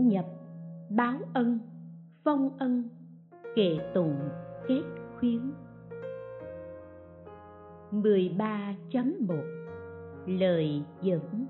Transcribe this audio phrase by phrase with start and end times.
[0.00, 0.26] dẫn nhập,
[0.90, 1.58] báo ân,
[2.24, 2.88] phong ân,
[3.56, 4.18] kệ tụng,
[4.68, 4.82] kết
[5.18, 5.40] khuyến.
[7.92, 9.42] 13.1
[10.26, 11.46] Lời dẫn.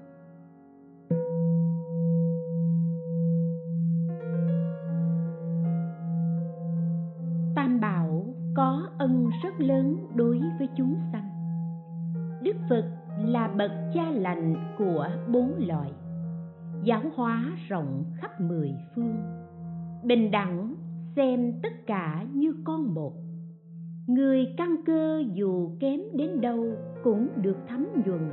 [7.55, 8.27] Tam Bảo
[8.57, 11.31] có ân rất lớn đối với chúng sanh.
[12.43, 12.85] Đức Phật
[13.19, 15.93] là bậc cha lành của bốn loại
[16.84, 19.17] Giáo hóa rộng khắp mười phương.
[20.05, 20.75] Bình đẳng
[21.17, 23.12] xem tất cả như con một.
[24.06, 26.67] Người căn cơ dù kém đến đâu
[27.05, 28.31] cũng được thấm nhuần.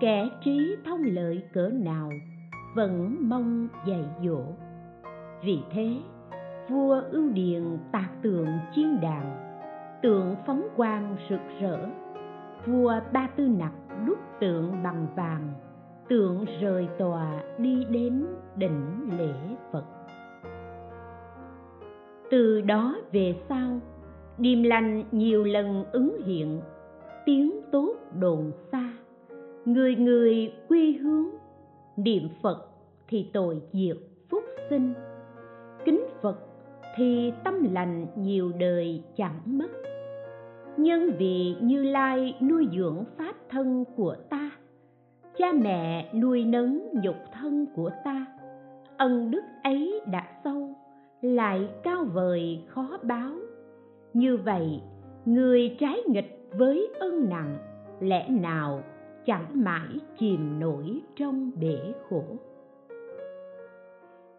[0.00, 2.10] Kẻ trí thông lợi cỡ nào
[2.74, 4.42] vẫn mong dạy dỗ.
[5.44, 5.96] Vì thế,
[6.70, 9.56] vua ưu điền tạc tượng chiên đàn,
[10.02, 11.86] tượng phóng quang rực rỡ.
[12.66, 13.72] Vua ba tư nặc
[14.06, 15.52] đúc tượng bằng vàng
[16.10, 19.32] tượng rời tòa đi đến đỉnh lễ
[19.72, 19.84] phật.
[22.30, 23.80] Từ đó về sau,
[24.38, 26.60] điềm lành nhiều lần ứng hiện,
[27.26, 28.92] tiếng tốt đồn xa,
[29.64, 31.26] người người quy hướng
[31.96, 32.68] niệm phật
[33.08, 33.96] thì tội diệt
[34.30, 34.94] phúc sinh,
[35.84, 36.38] kính phật
[36.96, 39.68] thì tâm lành nhiều đời chẳng mất.
[40.76, 44.50] Nhân vì như lai nuôi dưỡng pháp thân của ta
[45.38, 48.26] cha mẹ nuôi nấng nhục thân của ta,
[48.96, 50.68] ân đức ấy đã sâu,
[51.22, 53.32] lại cao vời khó báo.
[54.14, 54.80] Như vậy,
[55.24, 57.58] người trái nghịch với ân nặng,
[58.00, 58.82] lẽ nào
[59.26, 59.88] chẳng mãi
[60.18, 62.24] chìm nổi trong bể khổ?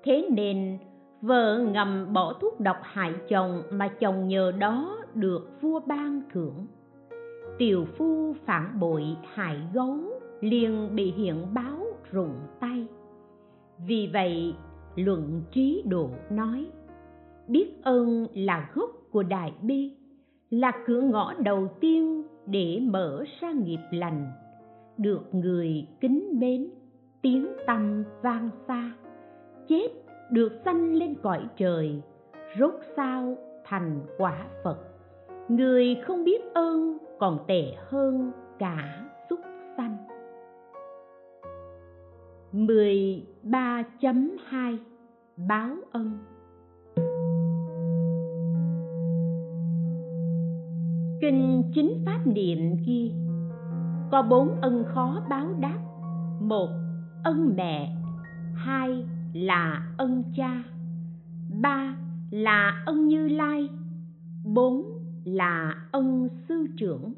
[0.04, 0.78] Thế nên,
[1.22, 6.68] vợ ngầm bỏ thuốc độc hại chồng mà chồng nhờ đó được vua ban thưởng.
[7.58, 10.11] Tiều phu phản bội hại gấu
[10.42, 11.78] liền bị hiện báo
[12.12, 12.88] rụng tay.
[13.88, 14.56] Vì vậy,
[14.96, 16.68] luận trí độ nói,
[17.48, 19.96] biết ơn là gốc của đại bi,
[20.50, 24.32] là cửa ngõ đầu tiên để mở ra nghiệp lành,
[24.98, 26.70] được người kính mến,
[27.22, 28.92] tiếng tâm vang xa
[29.68, 29.88] chết
[30.32, 32.02] được sanh lên cõi trời,
[32.60, 34.78] rốt sao thành quả phật.
[35.50, 39.40] Người không biết ơn còn tệ hơn cả súc
[39.78, 39.98] sanh.
[42.54, 44.78] 13.2
[45.48, 46.18] Báo ân.
[51.22, 53.12] Kinh chính pháp niệm ghi,
[54.12, 55.80] Có bốn ân khó báo đáp.
[56.42, 56.70] Một,
[57.24, 57.96] Ân mẹ.
[58.54, 60.64] Hai, Là ân cha.
[61.62, 61.96] Ba,
[62.32, 63.70] Là ân như lai.
[64.46, 64.84] Bốn,
[65.26, 67.14] Là ân sư trưởng.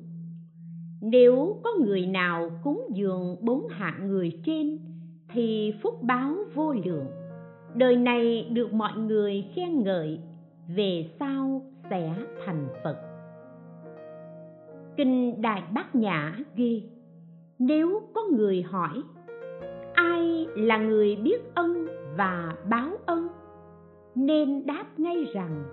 [1.01, 4.92] Nếu có người nào cúng dường bốn hạng người trên
[5.33, 7.05] thì phúc báo vô lượng.
[7.75, 10.19] Đời này được mọi người khen ngợi,
[10.75, 12.13] Về sau sẽ
[12.45, 12.97] thành Phật.
[14.97, 16.89] Kinh đại bát nhã ghi,
[17.59, 19.01] nếu có người hỏi,
[19.93, 23.27] ai là người biết ân và báo ân?
[24.15, 25.63] Nên đáp ngay rằng,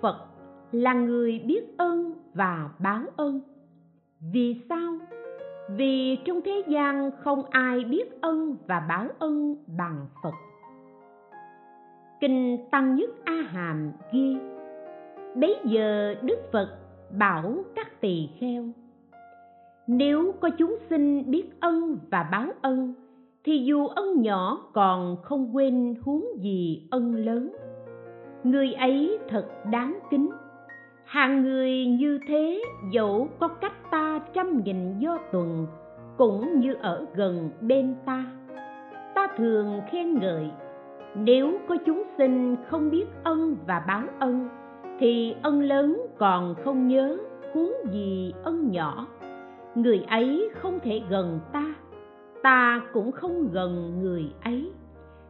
[0.00, 0.16] phật
[0.72, 3.40] là người biết ơn và báo ơn
[4.32, 4.98] vì sao
[5.76, 10.34] vì trong thế gian không ai biết ân và báo ân bằng phật.
[12.20, 14.36] Kinh tăng nhất a hàm ghi,
[15.34, 16.68] bấy giờ đức phật
[17.18, 18.64] bảo các tỳ kheo,
[19.86, 22.94] nếu có chúng sinh biết ân và báo ân,
[23.44, 27.52] thì dù ân nhỏ còn không quên huống gì ân lớn.
[28.44, 30.30] Người ấy thật đáng kính
[31.10, 32.62] hàng người như thế,
[32.92, 35.66] dẫu có cách ta trăm nghìn do tuần,
[36.16, 38.24] cũng như ở gần bên ta.
[39.14, 40.50] Ta thường khen ngợi,
[41.14, 44.48] nếu có chúng sinh không biết ân và báo ân,
[45.00, 47.18] thì ân lớn còn không nhớ
[47.54, 49.06] huống gì ân nhỏ.
[49.74, 51.74] Người ấy không thể gần ta
[52.42, 54.70] ta cũng không gần người ấy.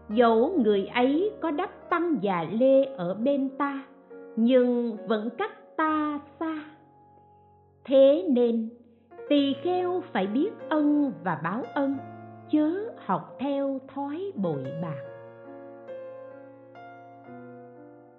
[0.09, 3.83] Dẫu người ấy có đắp tăng già lê ở bên ta,
[4.37, 6.55] nhưng vẫn cách ta xa.
[7.85, 8.69] Thế nên,
[9.29, 11.97] tỳ kheo phải biết ân và báo ân,
[12.51, 15.03] chớ học theo thói bội bạc.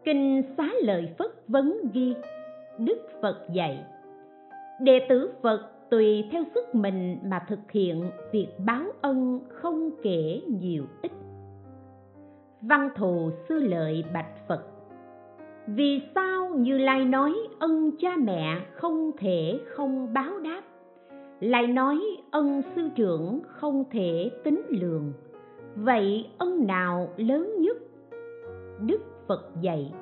[0.04, 2.16] Kinh xá lợi phất vấn ghi,
[2.78, 3.86] đức phật dạy,
[4.81, 10.42] đệ tử phật tùy theo sức mình mà thực hiện việc báo ân không kể
[10.48, 11.12] nhiều ít.
[12.62, 14.71] Văn thù sư lợi bạch phật
[15.68, 20.62] vì sao như lai nói ân cha mẹ không thể không báo đáp?
[21.40, 22.00] Lại nói
[22.31, 25.13] ân sư trưởng không thể tính lường.
[25.75, 27.78] Vậy ân nào lớn nhất?
[28.86, 29.94] Đức phật dạy,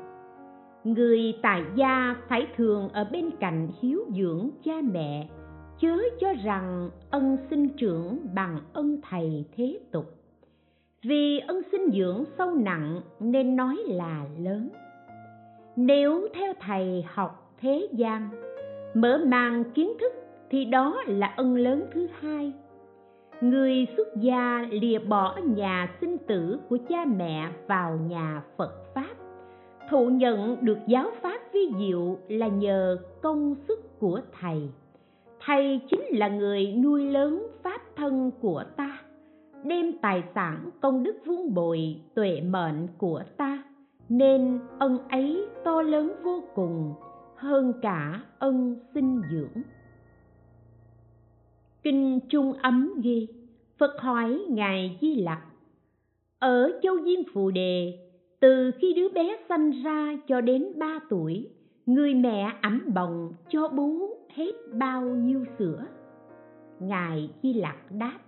[0.83, 5.29] người tại gia phải thường ở bên cạnh hiếu dưỡng cha mẹ,
[5.79, 10.06] chớ cho rằng ân sinh trưởng bằng ân thầy thế tục.
[11.03, 14.69] Vì ân sinh dưỡng sâu nặng nên nói là lớn
[15.75, 18.30] nếu theo thầy học thế gian,
[18.94, 20.13] mở mang kiến thức
[20.50, 22.54] thì đó là ân lớn thứ hai.
[23.42, 29.16] Người xuất gia lìa bỏ nhà sinh tử của cha mẹ vào nhà phật pháp,
[29.89, 34.69] thụ nhận được giáo pháp vi diệu là nhờ công sức của thầy.
[35.45, 39.01] Thầy chính là người nuôi lớn pháp thân của ta,
[39.63, 43.63] đem tài sản công đức vun bồi tuệ mệnh của ta
[44.09, 46.94] nên ân ấy to lớn vô cùng,
[47.35, 49.63] hơn cả ân sinh dưỡng.
[51.83, 53.27] Kinh trung ấm ghi,
[53.77, 55.41] phật hỏi ngài di lặc,
[56.39, 58.00] ở châu diêm phù đề,
[58.39, 61.50] từ khi đứa bé sanh ra cho đến ba tuổi,
[61.85, 65.85] người mẹ ẩm bồng cho bú hết bao nhiêu sữa?
[66.79, 68.19] Ngài di lặc đáp,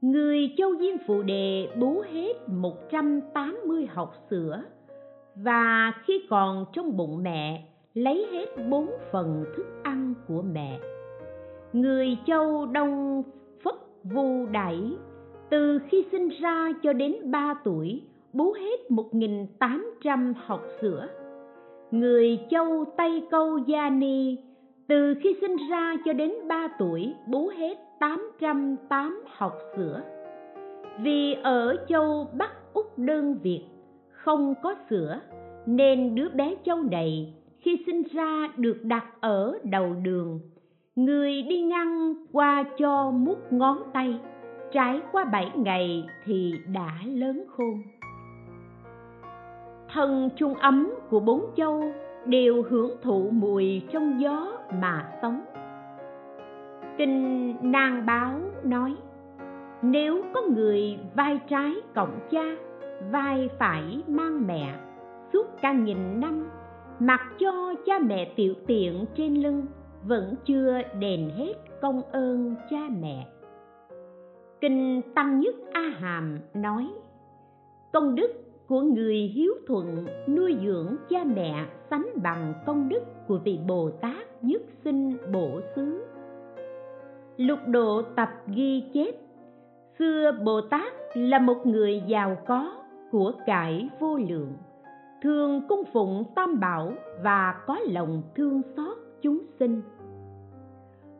[0.00, 4.62] người châu diêm phù đề bú hết 180 hộp sữa
[5.42, 7.64] và khi còn trong bụng mẹ,
[7.94, 10.78] lấy hết bốn phần thức ăn của mẹ.
[11.72, 13.22] Người châu đông
[13.64, 13.74] phất
[14.04, 14.96] vu đẩy,
[15.50, 18.02] từ khi sinh ra cho đến ba tuổi,
[18.32, 21.06] bú hết một nghìn tám trăm hộp sữa.
[21.90, 24.36] Người châu tây câu gia ni,
[24.88, 30.00] từ khi sinh ra cho đến ba tuổi, bú hết tám trăm tám hộp sữa.
[31.00, 33.64] Vì ở châu bắc úc đơn việt
[34.28, 35.20] không có sữa,
[35.66, 40.40] nên đứa bé châu này khi sinh ra được đặt ở đầu đường,
[40.96, 44.20] người đi ngang qua cho mút ngón tay,
[44.72, 47.82] trải qua bảy ngày thì đã lớn khôn.
[49.92, 51.84] Thân chung ấm của bốn châu
[52.26, 55.44] đều hưởng thụ mùi trong gió mà sống.
[56.98, 58.94] Kinh nang báo nói,
[59.82, 62.67] nếu có người vai trái cộng cha
[63.10, 64.74] vai phải mang mẹ,
[65.32, 66.50] suốt cả nghìn năm,
[66.98, 69.66] mặc cho cha mẹ tiểu tiện trên lưng,
[70.04, 73.26] vẫn chưa đền hết công ơn cha mẹ.
[74.60, 76.88] Kinh tăng nhất a hàm nói,
[77.92, 78.32] công đức
[78.68, 83.90] của người hiếu thuận nuôi dưỡng cha mẹ sánh bằng công đức của vị bồ
[83.90, 86.04] tát nhất sinh bổ xứ.
[87.36, 89.14] Lục độ tập ghi chép,
[89.98, 92.77] xưa bồ tát là một người giàu có
[93.10, 94.52] của cải vô lượng.
[95.22, 99.82] Thường cung phụng tam bảo và có lòng thương xót chúng sinh.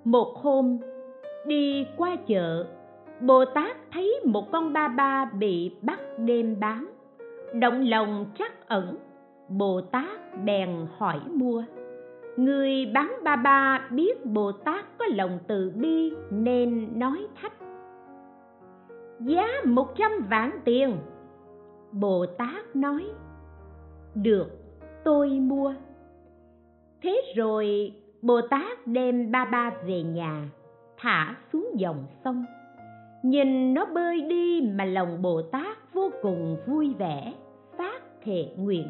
[0.05, 0.79] Một hôm,
[1.47, 2.67] đi qua chợ,
[3.21, 6.87] bồ tát thấy một con ba ba bị bắt đêm bán.
[7.55, 8.97] Động lòng trắc ẩn,
[9.49, 11.65] bồ tát bèn hỏi mua.
[12.37, 17.53] Người bán ba ba biết bồ tát có lòng từ bi nên nói thách.
[19.21, 20.97] Giá một trăm vạn tiền
[21.93, 23.05] bồ tát nói,
[24.15, 24.49] được,
[25.05, 25.75] tôi mua.
[27.03, 27.93] Thế rồi
[28.23, 30.51] bồ tát đem ba ba về nhà,
[30.97, 32.45] thả xuống dòng sông.
[33.23, 37.33] Nhìn nó bơi đi mà lòng bồ tát vô cùng vui vẻ,
[37.77, 38.89] phát thệ nguyện.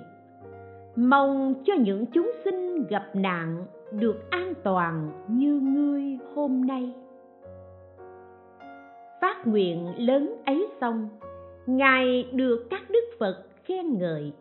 [0.96, 6.94] Mong cho những chúng sinh gặp nạn được an toàn như ngươi hôm nay.
[9.20, 11.08] Phát nguyện lớn ấy xong
[11.68, 14.32] ngài được các đức phật khen ngợi.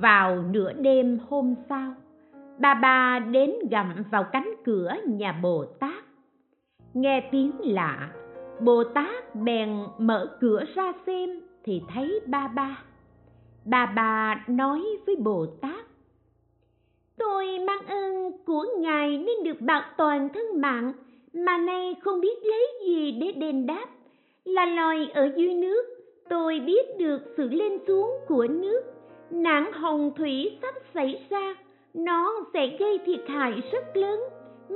[0.00, 1.94] Vào nửa đêm hôm sau,
[2.58, 6.04] bà bà đến gặm vào cánh cửa nhà bồ tát.
[6.94, 8.12] Nghe tiếng lạ,
[8.60, 12.82] bồ tát bèn mở cửa ra xem thì thấy ba ba.
[13.64, 15.84] Bà bà nói với bồ tát,
[17.18, 20.92] tôi mang ơn của ngài nên được bảo toàn thân mạng,
[21.32, 23.86] mà nay không biết lấy gì để đền đáp
[24.48, 25.82] là loài ở dưới nước.
[26.28, 28.82] Tôi biết được sự lên xuống của nước.
[29.30, 31.54] Nạn hồng thủy sắp xảy ra.
[31.94, 34.20] Nó sẽ gây thiệt hại rất lớn.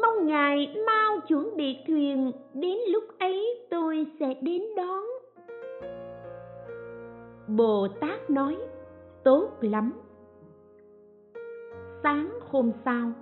[0.01, 2.33] Mong ngài mau chuẩn bị thuyền.
[2.55, 5.05] Đến lúc ấy, tôi sẽ đến đón.
[7.49, 8.57] Bồ tát nói,
[9.25, 9.93] tốt lắm.
[12.03, 13.13] Sáng hôm sau,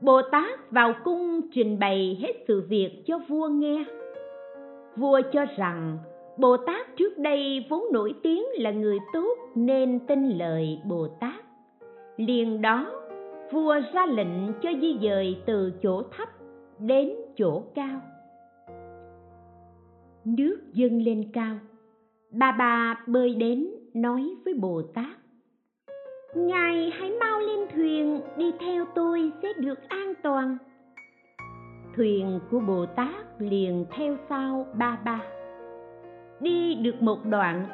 [0.00, 3.84] bồ tát vào cung trình bày hết sự việc cho vua nghe
[4.96, 5.98] vua cho rằng
[6.36, 11.44] bồ tát trước đây vốn nổi tiếng là người tốt nên tin lời bồ tát.
[12.16, 12.92] Liền đó,
[13.52, 16.28] vua ra lệnh cho di dời từ chỗ thấp
[16.78, 18.00] đến chỗ cao.
[20.24, 21.56] Nước dâng lên cao,
[22.30, 25.16] bà bà bơi đến nói với bồ tát,
[26.34, 30.58] ngài hãy mau lên thuyền, đi theo tôi sẽ được an toàn
[31.96, 35.20] thuyền của bồ tát liền theo sau ba ba.
[36.40, 37.66] Đi được một đoạn,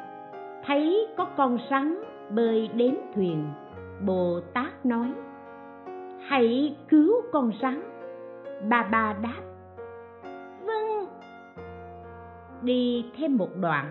[0.65, 2.03] thấy có con rắn
[2.35, 3.45] bơi đến thuyền.
[4.05, 5.13] Bồ tát nói,
[6.27, 7.81] hãy cứu con rắn.
[8.69, 9.41] Ba ba đáp
[10.65, 11.05] vâng.
[12.61, 13.89] Đi thêm một đoạn,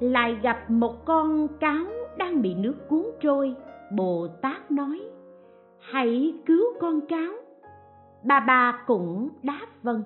[0.00, 3.54] lại gặp một con cáo đang bị nước cuốn trôi.
[3.92, 5.00] Bồ tát nói,
[5.78, 7.32] hãy cứu con cáo
[8.26, 10.02] bà bà cũng đáp vâng.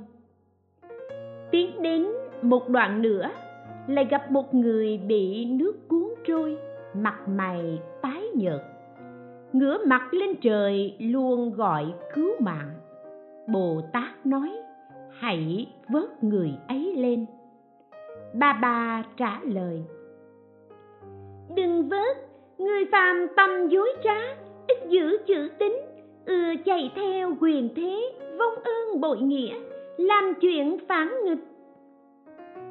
[1.50, 2.06] Tiến đến
[2.42, 3.30] một đoạn nữa,
[3.86, 6.56] lại gặp một người bị nước cuốn trôi,
[6.94, 8.60] mặt mày tái nhợt.
[9.52, 12.70] Ngửa mặt lên trời luôn gọi cứu mạng.
[13.48, 14.50] Bồ tát nói,
[15.18, 17.26] hãy vớt người ấy lên.
[18.34, 19.84] Bà bà trả lời,
[21.54, 22.16] đừng vớt,
[22.58, 24.20] người phàm tâm dối trá,
[24.68, 25.72] ít giữ chữ tín
[26.26, 29.54] ưa chạy theo quyền thế, vong ơn bội nghĩa,
[29.96, 31.44] làm chuyện phản nghịch.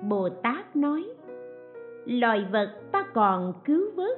[0.10, 1.04] Bồ tát nói,
[2.06, 4.18] loài vật ta còn cứu vớt,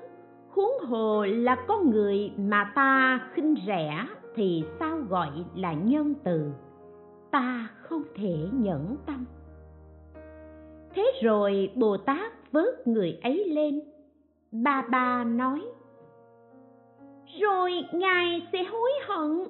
[0.49, 6.51] huống hồ là con người mà ta khinh rẻ thì sao gọi là nhân từ?
[7.31, 9.25] Ta không thể nhẫn tâm.
[10.95, 13.81] Thế rồi bồ tát vớt người ấy lên.
[14.51, 15.61] Ba ba nói
[17.39, 19.47] rồi ngài sẽ hối hận.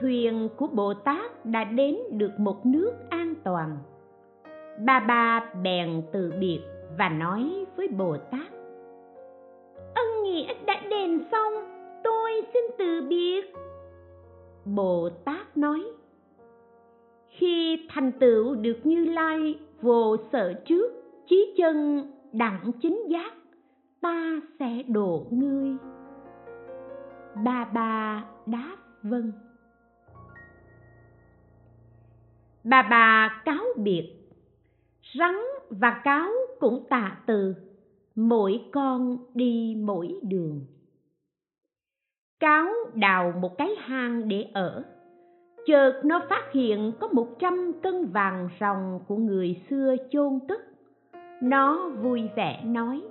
[0.00, 3.78] Thuyền của bồ tát đã đến được một nước an toàn.
[4.84, 6.60] Ba ba bèn từ biệt
[6.98, 8.52] và nói với bồ tát,
[9.94, 11.52] ân nghĩa đã đền xong,
[12.04, 13.54] tôi xin từ biệt.
[14.64, 15.84] Bồ tát nói,
[17.28, 20.92] khi thành tựu được như lai vô sợ trước,
[21.26, 23.32] chí chân đặng chính giác
[24.00, 25.76] ta sẽ độ ngươi.
[27.44, 29.32] Bà bà đáp vâng.
[32.64, 34.16] Bà bà cáo biệt.
[35.18, 35.34] Rắn
[35.70, 36.30] và cáo
[36.60, 37.54] cũng tạ từ.
[38.14, 40.60] Mỗi con đi mỗi đường.
[42.40, 44.84] Cáo đào một cái hang để ở.
[45.66, 50.60] Chợt nó phát hiện có một trăm cân vàng ròng của người xưa chôn cất.
[51.42, 53.02] Nó vui vẻ nói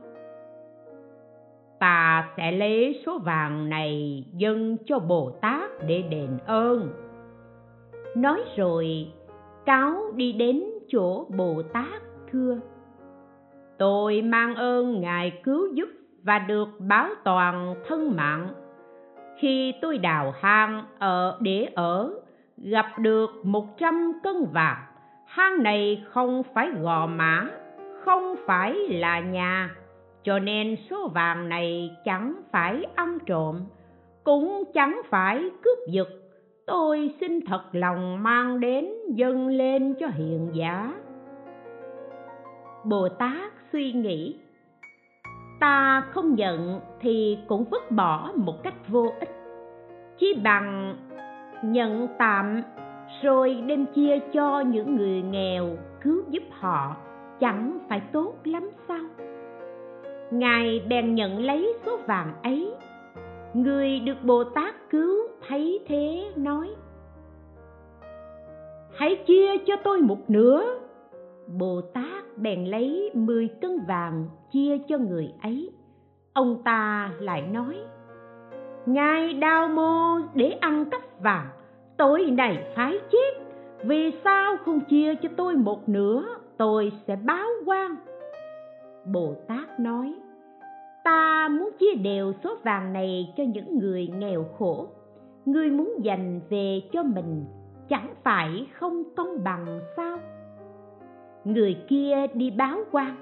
[1.79, 6.89] ta sẽ lấy số vàng này dâng cho bồ tát để đền ơn.
[8.15, 9.07] Nói rồi,
[9.65, 12.59] cáo đi đến chỗ bồ tát thưa,
[13.77, 15.89] tôi mang ơn ngài cứu giúp
[16.23, 18.53] và được báo toàn thân mạng.
[19.39, 22.13] Khi tôi đào hang ở để ở,
[22.57, 24.83] gặp được một trăm cân vàng,
[25.25, 27.47] hang này không phải gò mã
[28.05, 29.75] không phải là nhà
[30.23, 33.59] cho nên số vàng này chẳng phải ăn trộm,
[34.23, 36.09] cũng chẳng phải cướp giật.
[36.65, 40.93] Tôi xin thật lòng mang đến dâng lên cho hiền giả.
[42.83, 44.35] Bồ tát suy nghĩ,
[45.59, 49.29] ta không nhận thì cũng vứt bỏ một cách vô ích.
[50.17, 50.97] Chỉ bằng
[51.63, 52.61] nhận tạm,
[53.23, 55.69] rồi đem chia cho những người nghèo
[56.01, 56.95] cứu giúp họ,
[57.39, 59.05] chẳng phải tốt lắm sao?
[60.31, 62.71] Ngài bèn nhận lấy số vàng ấy.
[63.53, 65.15] Người được bồ tát cứu
[65.47, 66.69] thấy thế nói,
[68.95, 70.63] hãy chia cho tôi một nửa.
[71.59, 75.71] Bồ tát bèn lấy mười cân vàng chia cho người ấy.
[76.33, 77.75] Ông ta lại nói,
[78.85, 81.47] ngài đào mô để ăn cắp vàng
[81.97, 83.43] tôi này phái chết.
[83.83, 86.23] Vì sao không chia cho tôi một nửa,
[86.57, 87.95] tôi sẽ báo quan
[89.11, 90.15] bồ tát nói,
[91.03, 94.87] ta muốn chia đều số vàng này cho những người nghèo khổ.
[95.45, 97.45] Ngươi muốn dành về cho mình,
[97.89, 100.17] chẳng phải không công bằng sao?
[101.43, 103.15] Người kia đi báo quan,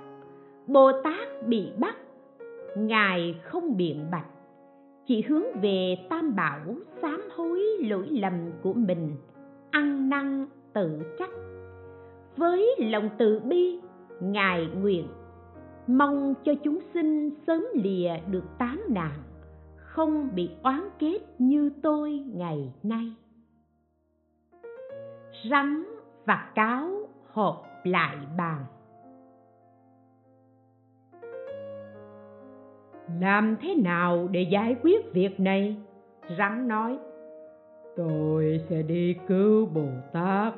[0.67, 1.95] bồ tát bị bắt,
[2.77, 4.27] ngài không biện bạch.
[5.05, 6.59] Chỉ hướng về tam bảo
[7.01, 9.15] sám hối lỗi lầm của mình,
[9.71, 11.29] ăn năn tự trách.
[12.37, 13.79] Với lòng từ bi,
[14.21, 15.07] ngài nguyện
[15.87, 19.19] mong cho chúng sinh sớm lìa được tám nạn,
[19.75, 23.13] không bị oán kết như tôi ngày nay.
[25.51, 25.83] Rắn
[26.25, 26.89] và cáo
[27.31, 28.65] họp lại bàn.
[33.21, 35.77] Làm thế nào để giải quyết việc này?
[36.37, 36.97] Rắn nói,
[37.95, 40.53] tôi sẽ đi cứu bồ tát.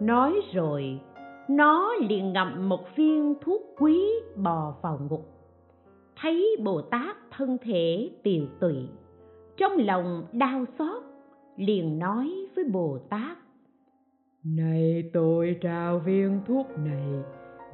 [0.00, 1.00] Nói rồi
[1.48, 5.26] nó liền ngậm một viên thuốc quý bò vào ngục.
[6.20, 8.88] Thấy bồ tát thân thể tiều tụy,
[9.56, 11.02] trong lòng đau xót,
[11.56, 13.38] liền nói với bồ tát,
[14.44, 17.08] này tôi trao viên thuốc này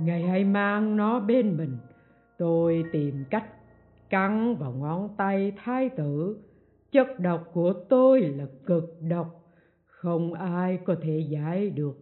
[0.00, 1.76] ngài hãy mang nó bên mình.
[2.38, 3.44] Tôi tìm cách
[4.10, 6.38] cắn vào ngón tay thái tử.
[6.92, 9.26] Chất độc của tôi là cực độc,
[9.87, 11.98] không ai có thể giải được.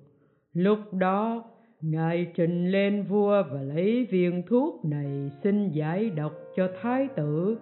[0.53, 1.45] Lúc đó
[1.91, 7.59] ngài trình lên vua và lấy viên thuốc này xin giải độc cho thái tử,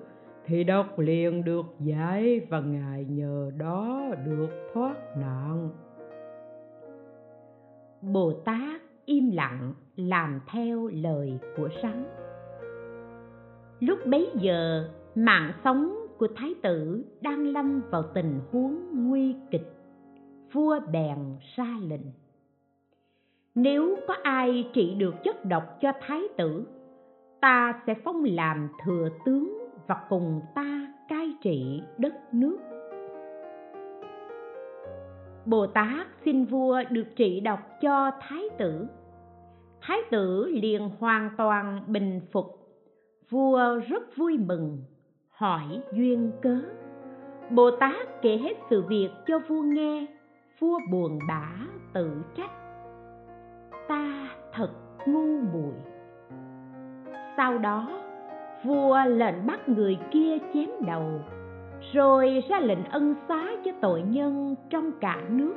[0.46, 5.70] thì độc liền được giải và ngài nhờ đó được thoát nạn.
[8.02, 12.04] Bồ tát im lặng làm theo lời của rắn
[13.80, 19.72] lúc bấy giờ, mạng sống của thái tử đang lâm vào tình huống nguy kịch.
[20.52, 21.18] Vua bèn
[21.56, 22.23] ra lệnh
[23.54, 26.66] nếu có ai trị được chất độc cho thái tử,
[27.40, 32.58] ta sẽ phong làm thừa tướng và cùng ta cai trị đất nước.
[35.46, 38.86] Bồ tát xin vua được trị độc cho thái tử.
[39.80, 42.46] Thái tử liền hoàn toàn bình phục.
[43.30, 44.78] Vua rất vui mừng,
[45.30, 46.58] hỏi duyên cớ.
[47.50, 50.06] Bồ tát kể hết sự việc cho vua nghe.
[50.58, 51.48] Vua buồn bã,
[51.92, 52.63] tự trách
[53.88, 54.70] ta thật
[55.06, 55.74] ngu muội.
[57.36, 58.00] Sau đó,
[58.64, 61.20] vua lệnh bắt người kia chém đầu,
[61.92, 65.54] rồi ra lệnh ân xá cho tội nhân trong cả nước.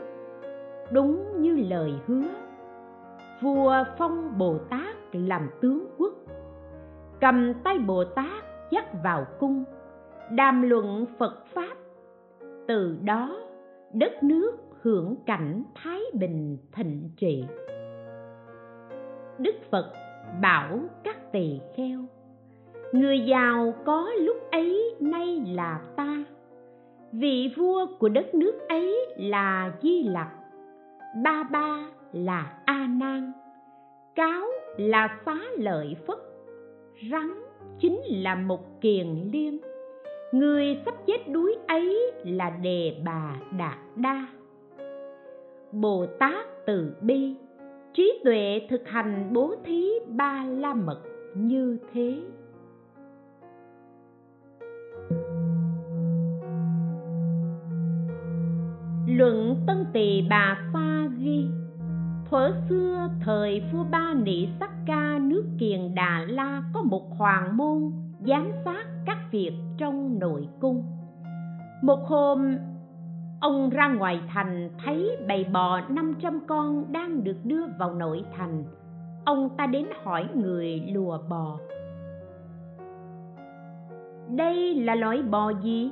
[0.92, 2.24] Đúng như lời hứa,
[3.42, 6.14] vua phong bồ tát làm tướng quốc,
[7.22, 9.64] cầm tay bồ tát dắt vào cung,
[10.32, 11.76] đàm luận phật pháp.
[12.68, 13.40] Từ đó,
[13.94, 14.52] đất nước
[14.82, 17.46] hưởng cảnh thái bình thịnh trị
[19.40, 19.94] đức phật
[20.42, 22.00] bảo các tỳ kheo,
[22.92, 26.24] người giàu có lúc ấy nay là ta,
[27.12, 30.30] vị vua của đất nước ấy là di lặc,
[31.24, 33.32] ba ba là a nan,
[34.16, 34.48] cáo
[34.78, 36.18] là xá lợi phất,
[37.12, 37.34] rắn
[37.80, 39.60] chính là một kiền liên,
[40.32, 44.28] người sắp chết đuối ấy là đề bà đạt đa.
[45.72, 47.36] Bồ tát từ bi
[47.94, 51.00] trí tuệ thực hành bố thí ba la mật
[51.36, 52.22] như thế.
[59.08, 61.46] Luận tân tỳ bà pha ghi,
[62.30, 67.58] thuở xưa thời vua ba nị sắc ca nước kiền đà la có một hoàng
[67.58, 67.92] môn
[68.28, 70.84] giám sát các việc trong nội cung.
[71.84, 72.58] Một hôm
[73.40, 78.64] ông ra ngoài thành thấy bầy bò 500 con đang được đưa vào nội thành.
[79.26, 81.60] Ông ta đến hỏi người lùa bò.
[84.30, 85.92] Đây là loại bò gì?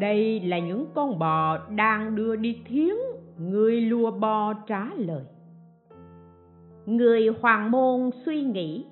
[0.00, 2.94] Đây là những con bò đang đưa đi thiến
[3.38, 5.24] người lùa bò trả lời.
[6.86, 8.84] Người hoàng môn suy nghĩ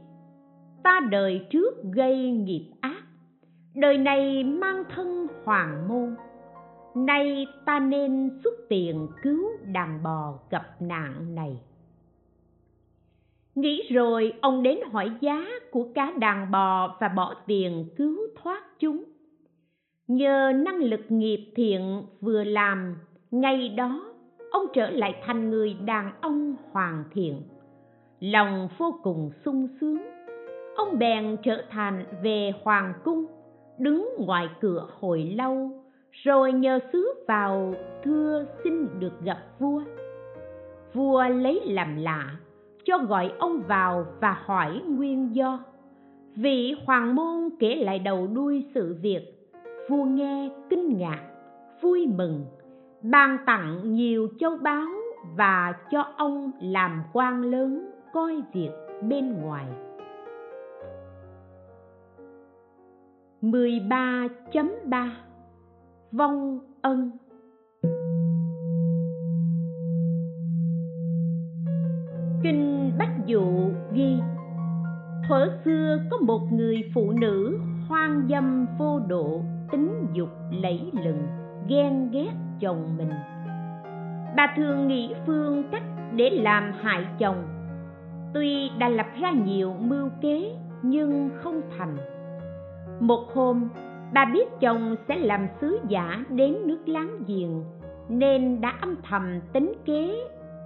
[0.82, 3.02] ta đời trước gây nghiệp ác
[3.74, 6.14] đời này mang thân hoàng môn
[6.94, 11.60] nay ta nên xuất tiền cứu đàn bò gặp nạn này.
[13.54, 18.62] Nghĩ rồi, ông đến hỏi giá của cá đàn bò và bỏ tiền cứu thoát
[18.78, 19.04] chúng.
[20.08, 22.96] Nhờ năng lực nghiệp thiện vừa làm
[23.30, 24.14] ngày đó
[24.50, 27.42] ông trở lại thành người đàn ông hoàn thiện.
[28.20, 29.98] Lòng vô cùng sung sướng,
[30.76, 33.26] ông bèn trở thành về hoàng cung,
[33.78, 35.79] đứng ngoài cửa hồi lâu
[36.12, 39.82] rồi nhờ sứ vào thưa xin được gặp vua.
[40.94, 42.36] Vua lấy làm lạ,
[42.84, 45.58] cho gọi ông vào và hỏi nguyên do.
[46.34, 49.50] Vị hoàng môn kể lại đầu đuôi sự việc.
[49.88, 51.20] Vua nghe kinh ngạc,
[51.80, 52.44] vui mừng,
[53.02, 54.88] ban tặng nhiều châu báu
[55.36, 58.70] và cho ông làm quan lớn coi việc
[59.08, 59.66] bên ngoài.
[63.42, 65.08] 13.3
[66.12, 67.10] Vong ân.
[72.42, 73.42] Kinh Bách Dụ
[73.92, 74.18] ghi,
[75.28, 79.42] Thuở xưa có một người phụ nữ hoang dâm vô độ,
[79.72, 80.28] tính dục
[80.62, 81.22] lẫy lừng,
[81.68, 83.10] ghen ghét chồng mình.
[84.36, 87.42] Bà thường nghĩ phương cách để làm hại chồng.
[88.34, 91.96] Tuy đã lập ra nhiều mưu kế, nhưng không thành.
[93.00, 93.68] Một hôm
[94.14, 97.64] bà biết chồng sẽ làm sứ giả đến nước láng giềng,
[98.08, 100.14] nên đã âm thầm tính kế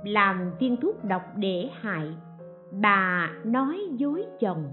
[0.05, 2.15] làm viên thuốc độc để hại.
[2.73, 4.65] Bà nói dối chồng.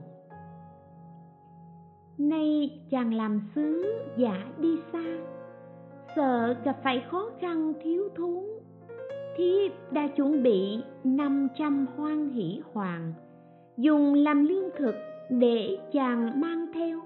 [2.18, 5.04] Nay chàng làm sứ giả đi xa,
[6.16, 8.44] sợ gặp phải khó khăn thiếu thốn.
[9.38, 13.14] Thiếp đã chuẩn bị năm trăm hoan hỷ hoàng,
[13.78, 14.96] dùng làm lương thực
[15.30, 17.00] để chàng mang theo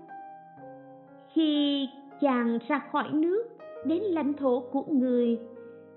[1.36, 1.90] khi
[2.22, 3.44] chàng ra khỏi nước
[3.86, 5.40] đến lãnh thổ của người,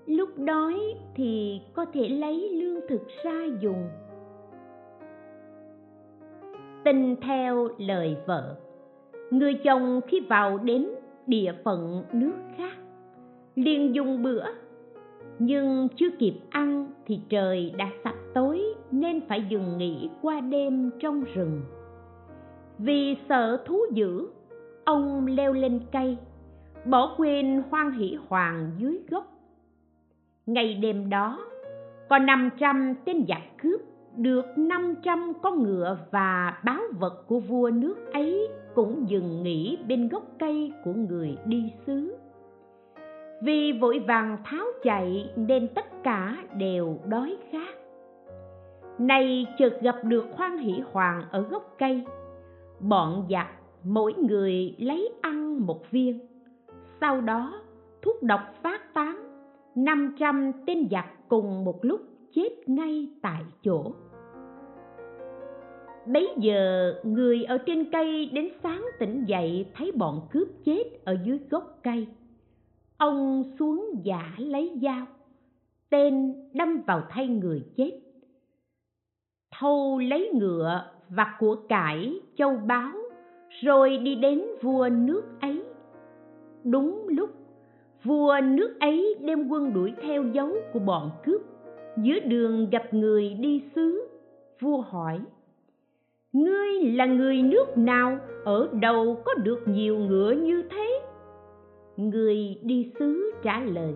[0.05, 0.79] lúc đói
[1.15, 3.89] thì có thể lấy lương thực ra dùng.
[6.83, 8.55] Tin theo lời vợ,
[9.31, 10.87] người chồng khi vào đến
[11.27, 12.77] địa phận nước khác,
[13.55, 14.43] liền dùng bữa.
[15.39, 20.91] Nhưng chưa kịp ăn thì trời đã sắp tối nên phải dừng nghỉ qua đêm
[20.99, 21.61] trong rừng.
[22.77, 24.27] Vì sợ thú dữ
[24.89, 26.17] ông leo lên cây,
[26.85, 29.25] bỏ quên hoan hỷ hoàng dưới gốc.
[30.45, 31.39] Ngày đêm đó,
[32.09, 33.81] có năm trăm tên giặc cướp
[34.17, 39.77] được năm trăm con ngựa và báo vật của vua nước ấy cũng dừng nghỉ
[39.87, 42.15] bên gốc cây của người đi xứ.
[43.41, 47.75] Vì vội vàng tháo chạy nên tất cả đều đói khát.
[48.99, 52.05] Nay chợt gặp được khoan hỷ hoàng ở gốc cây,
[52.79, 56.19] bọn giặc mỗi người lấy ăn một viên.
[57.01, 57.61] Sau đó,
[58.01, 59.23] thuốc độc phát tán,
[59.75, 62.01] năm trăm tên giặc cùng một lúc
[62.33, 63.93] chết ngay tại chỗ.
[66.07, 71.17] Bấy giờ, người ở trên cây đến sáng tỉnh dậy thấy bọn cướp chết ở
[71.23, 72.07] dưới gốc cây.
[72.97, 75.05] Ông xuống giả lấy dao,
[75.89, 77.99] tên đâm vào thay người chết.
[79.59, 82.91] Thâu lấy ngựa và của cải, châu báu
[83.49, 85.63] rồi đi đến vua nước ấy.
[86.63, 87.29] Đúng lúc,
[88.03, 91.41] vua nước ấy đem quân đuổi theo dấu của bọn cướp.
[91.97, 94.07] Giữa đường gặp người đi xứ,
[94.59, 95.19] vua hỏi,
[96.33, 98.17] ngươi là người nước nào?
[98.45, 101.01] Ở đâu có được nhiều ngựa như thế?
[101.97, 103.93] Người đi xứ trả lời,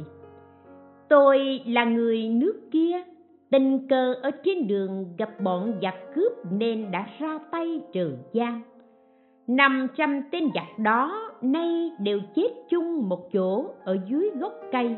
[1.09, 3.01] tôi là người nước kia.
[3.51, 8.61] Tình cờ ở trên đường gặp bọn giặc cướp nên đã ra tay trừ gian
[9.47, 14.95] năm trăm tên giặc đó nay đều chết chung một chỗ ở dưới gốc cây.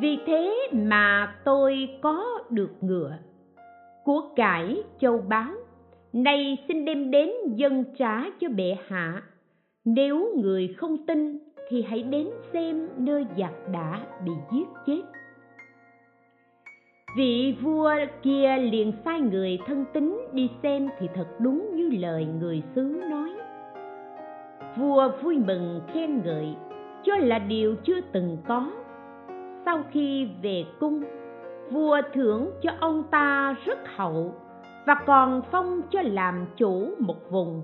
[0.00, 3.12] Vì thế mà tôi có được ngựa.
[4.04, 5.52] Của cải châu báu,
[6.12, 9.22] nay xin đem đến dân trả cho bệ hạ.
[9.84, 15.02] Nếu người không tin thì hãy đến xem nơi giặc đã bị giết chết.
[17.16, 17.90] Vị vua
[18.22, 23.02] kia liền sai người thân tín đi xem thì thật đúng như lời người xứ
[23.10, 23.30] nói
[24.76, 26.56] vua vui mừng khen ngợi,
[27.02, 28.70] cho là điều chưa từng có.
[29.64, 31.02] Sau khi về cung,
[31.70, 34.34] vua thưởng cho ông ta rất hậu
[34.86, 37.62] và còn phong cho làm chủ một vùng.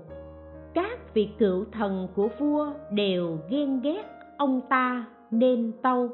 [0.73, 4.03] Các vị cựu thần của vua đều ghen ghét
[4.37, 6.09] ông ta nên tâu.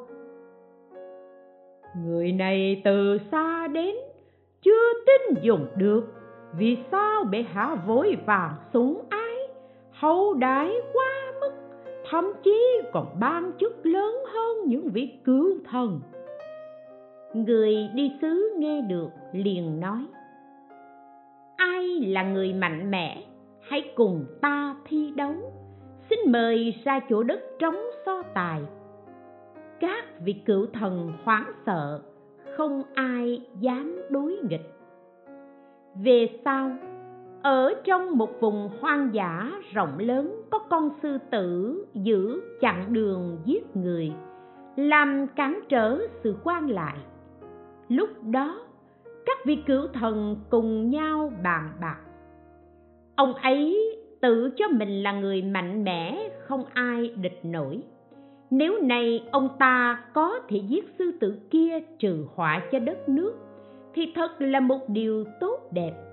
[2.06, 3.95] Người này từ xa đến,
[4.62, 6.03] chưa tin dùng được,
[6.58, 9.22] vì sao bệ hạ vội vàng súng ác?
[10.04, 11.52] Hậu đãi quá mức,
[12.10, 16.02] thậm chí còn ban chức lớn hơn những vị cựu thần.
[17.34, 20.06] Người đi xứ nghe được liền nói,
[21.56, 23.24] ai là người mạnh mẽ,
[23.62, 25.34] hãy cùng ta thi đấu.
[26.10, 28.62] Xin mời ra chỗ đất trống so tài.
[29.80, 32.02] Các vị cựu thần hoảng sợ,
[32.58, 34.74] không ai dám đối nghịch.
[35.96, 36.72] Về sau
[37.43, 43.38] ở trong một vùng hoang dã rộng lớn, có con sư tử giữ chặn đường
[43.45, 44.12] giết người,
[44.75, 46.97] làm cản trở sự quan lại.
[47.89, 48.60] Lúc đó,
[49.25, 51.97] các vị cửu thần cùng nhau bàn bạc.
[53.15, 53.79] Ông ấy
[54.21, 57.84] tự cho mình là người mạnh mẽ, không ai địch nổi.
[58.49, 63.34] Nếu này ông ta có thể giết sư tử kia trừ họa cho đất nước,
[63.93, 66.12] thì thật là một điều tốt đẹp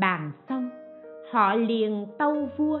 [0.00, 0.70] bàn xong,
[1.30, 2.80] họ liền tâu vua.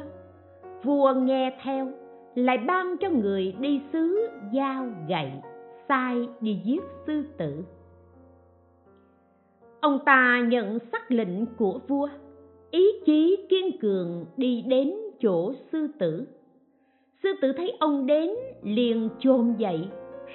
[0.82, 1.88] Vua nghe theo,
[2.34, 5.30] lại ban cho người đi xứ dao gậy,
[5.88, 7.64] sai đi giết sư tử.
[9.80, 12.08] Ông ta nhận sắc lệnh của vua,
[12.70, 16.26] ý chí kiên cường đi đến chỗ sư tử.
[17.22, 18.30] Sư tử thấy ông đến,
[18.62, 19.88] liền chồm dậy,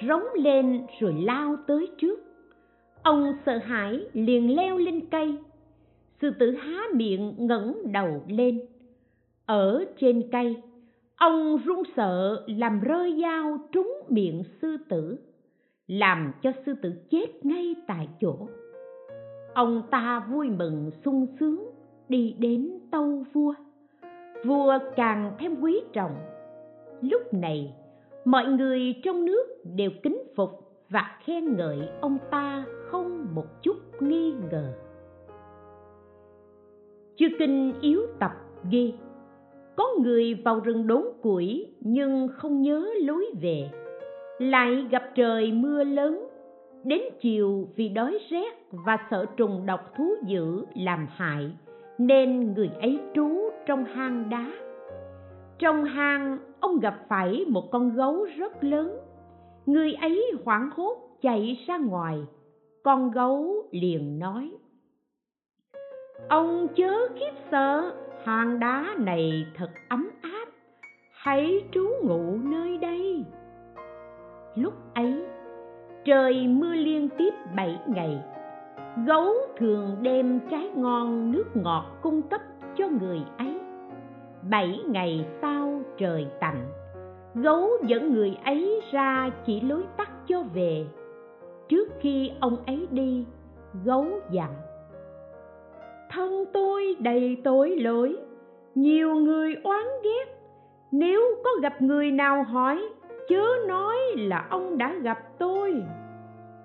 [0.08, 2.20] rống lên rồi lao tới trước.
[3.02, 5.36] Ông sợ hãi liền leo lên cây
[6.20, 8.60] sư tử há miệng ngẩng đầu lên.
[9.46, 10.56] Ở trên cây,
[11.16, 15.18] ông run sợ làm rơi dao trúng miệng sư tử,
[15.86, 18.48] làm cho sư tử chết ngay tại chỗ.
[19.54, 21.70] Ông ta vui mừng sung sướng
[22.08, 23.54] đi đến tâu vua.
[24.44, 26.16] Vua càng thêm quý trọng.
[27.00, 27.74] Lúc này,
[28.24, 30.50] mọi người trong nước đều kính phục
[30.90, 34.85] và khen ngợi ông ta không một chút nghi ngờ
[37.16, 38.30] chư kinh yếu tập
[38.70, 38.94] ghi.
[39.76, 43.70] Có người vào rừng đốn củi, nhưng không nhớ lối về.
[44.38, 46.28] Lại gặp trời mưa lớn,
[46.84, 51.50] đến chiều vì đói rét và sợ trùng độc thú dữ làm hại,
[51.98, 53.28] nên người ấy trú
[53.66, 54.50] trong hang đá.
[55.58, 58.98] Trong hang, ông gặp phải một con gấu rất lớn.
[59.66, 62.18] Người ấy hoảng hốt chạy ra ngoài.
[62.82, 64.50] Con gấu liền nói
[66.28, 70.48] ông chớ khiếp sợ, hang đá này thật ấm áp.
[71.12, 73.24] Hãy trú ngụ nơi đây.
[74.54, 75.24] Lúc ấy,
[76.04, 78.18] trời mưa liên tiếp bảy ngày.
[79.06, 82.40] Gấu thường đem trái ngon nước ngọt cung cấp
[82.76, 83.60] cho người ấy.
[84.50, 86.66] Bảy ngày sau trời tạnh,
[87.34, 90.86] gấu dẫn người ấy ra chỉ lối tắt cho về.
[91.68, 93.24] Trước khi ông ấy đi,
[93.84, 94.50] gấu dặn
[96.16, 98.16] thân tôi đầy tội lỗi.
[98.74, 100.24] Nhiều người oán ghét.
[100.92, 102.88] Nếu có gặp người nào hỏi,
[103.28, 105.74] chớ nói là ông đã gặp tôi.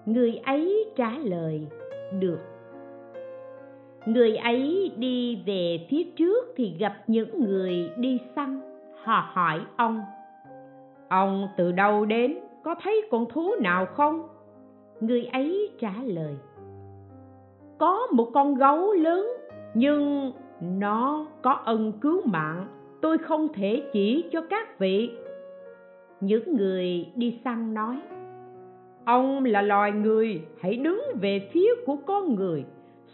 [0.06, 1.68] Người ấy trả lời,
[2.20, 2.40] được.
[4.06, 8.62] Người ấy đi về phía trước thì gặp những người đi săn.
[9.04, 10.02] Họ hỏi ông
[11.10, 12.38] ông từ đâu đến?
[12.64, 14.28] Có thấy con thú nào không?
[15.00, 16.36] Người ấy trả lời,
[17.78, 19.28] có một con gấu lớn
[19.74, 20.32] nhưng
[20.62, 22.68] nó có ân cứu mạng,
[23.02, 25.12] tôi không thể chỉ cho các vị.
[26.20, 27.98] Những người đi săn nói,
[29.06, 32.66] ông là loài người, hãy đứng về phía của con người.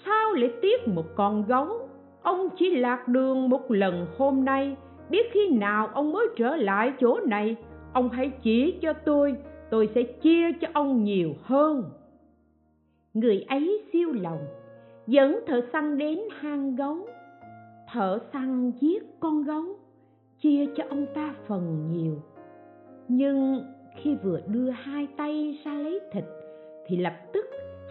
[0.06, 1.90] Sao lại tiếc một con gấu?
[2.22, 4.76] Ông chỉ lạc đường một lần hôm nay,
[5.10, 7.56] biết khi nào ông mới trở lại chỗ này.
[7.94, 9.36] Ông hãy chỉ cho tôi
[9.70, 11.84] tôi sẽ chia cho ông nhiều hơn.
[13.14, 14.40] Người ấy siêu lòng
[15.08, 16.98] dẫn thợ săn đến hang gấu.
[17.94, 19.64] Thợ săn giết con gấu,
[20.40, 22.22] chia cho ông ta phần nhiều.
[23.08, 23.62] Nhưng
[23.96, 26.24] khi vừa đưa hai tay ra lấy thịt,
[26.88, 27.46] thì lập tức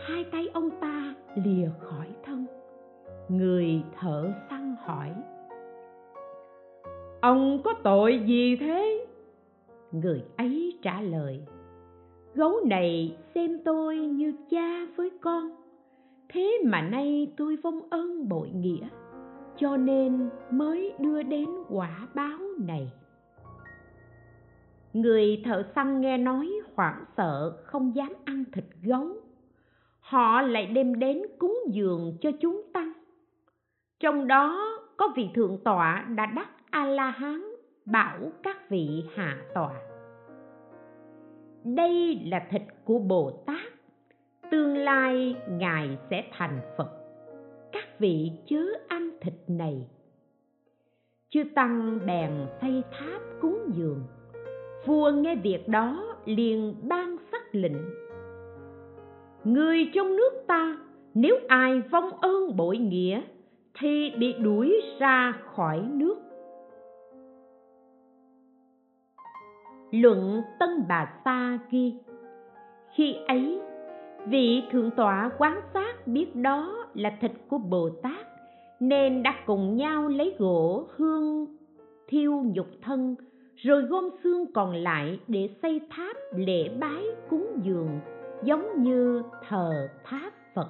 [0.07, 2.47] hai tay ông ta lìa khỏi thân.
[3.29, 5.13] Người thợ săn hỏi,
[7.21, 9.07] ông có tội gì thế?
[9.93, 11.41] Người ấy trả lời,
[12.35, 15.66] gấu này xem tôi như cha với con
[16.29, 18.89] thế mà nay tôi vong ơn bội nghĩa,
[19.57, 22.93] cho nên mới đưa đến quả báo này.
[24.93, 29.09] Người thợ săn nghe nói hoảng sợ, không dám ăn thịt gấu.
[30.01, 32.93] Họ lại đem đến cúng dường cho chúng tăng.
[34.01, 37.43] Trong đó có vị thượng tọa đã đắc a la hán
[37.85, 39.75] bảo các vị hạ tọa.
[41.65, 43.76] Đây là thịt của bồ tát
[44.51, 46.91] tương lai ngài sẽ thành phật.
[47.73, 49.87] Các vị chớ ăn thịt này.
[51.29, 52.31] Chư tăng bèn
[52.61, 54.05] xây tháp cúng dường.
[54.87, 57.77] Vua nghe việc đó liền ban sắc lệnh.
[59.45, 60.77] Người trong nước ta,
[61.15, 63.23] nếu ai vong ơn bội nghĩa,
[63.81, 66.17] thì bị đuổi ra khỏi nước.
[69.91, 71.95] Luận tân bà sa ghi,
[72.95, 73.61] khi ấy
[74.29, 78.27] vị thượng tọa quán sát biết đó là thịt của bồ tát,
[78.81, 81.47] nên đã cùng nhau lấy gỗ, hương,
[82.09, 83.17] thiêu nhục thân,
[83.57, 88.01] rồi gom xương còn lại để xây tháp lễ bái cúng dường,
[88.43, 90.69] giống như thờ tháp phật.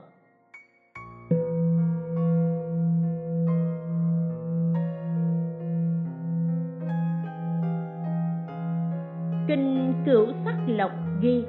[9.49, 10.91] Kinh cửu sắc lộc
[11.21, 11.45] ghi,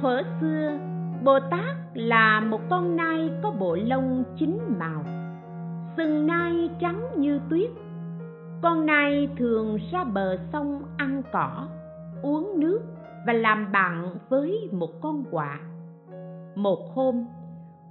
[0.00, 0.87] thuở xưa
[1.24, 5.04] bồ tát là một con nai có bộ lông chín màu,
[5.96, 7.70] sừng nai trắng như tuyết.
[8.62, 11.68] Con nai thường ra bờ sông ăn cỏ,
[12.22, 12.80] uống nước
[13.26, 15.60] và làm bạn với một con quạ.
[16.54, 17.26] Một hôm,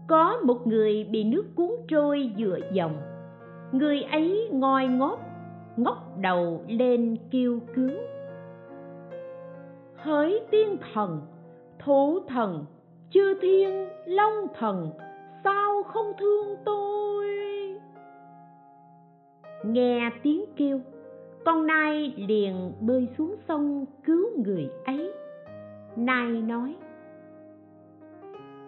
[0.08, 2.98] có một người bị nước cuốn trôi dựa dòng.
[3.72, 5.20] Người ấy ngoi ngót
[5.78, 7.92] ngóc đầu lên kêu cứu.
[9.96, 11.22] Hỡi tiên thần
[11.80, 12.66] thủ thần
[13.10, 14.92] chư thiên, long thần,
[15.44, 17.26] sao không thương tôi?
[19.64, 20.80] Nghe tiếng kêu,
[21.46, 25.12] con nai liền bơi xuống sông cứu người ấy.
[25.96, 26.76] Nai nói,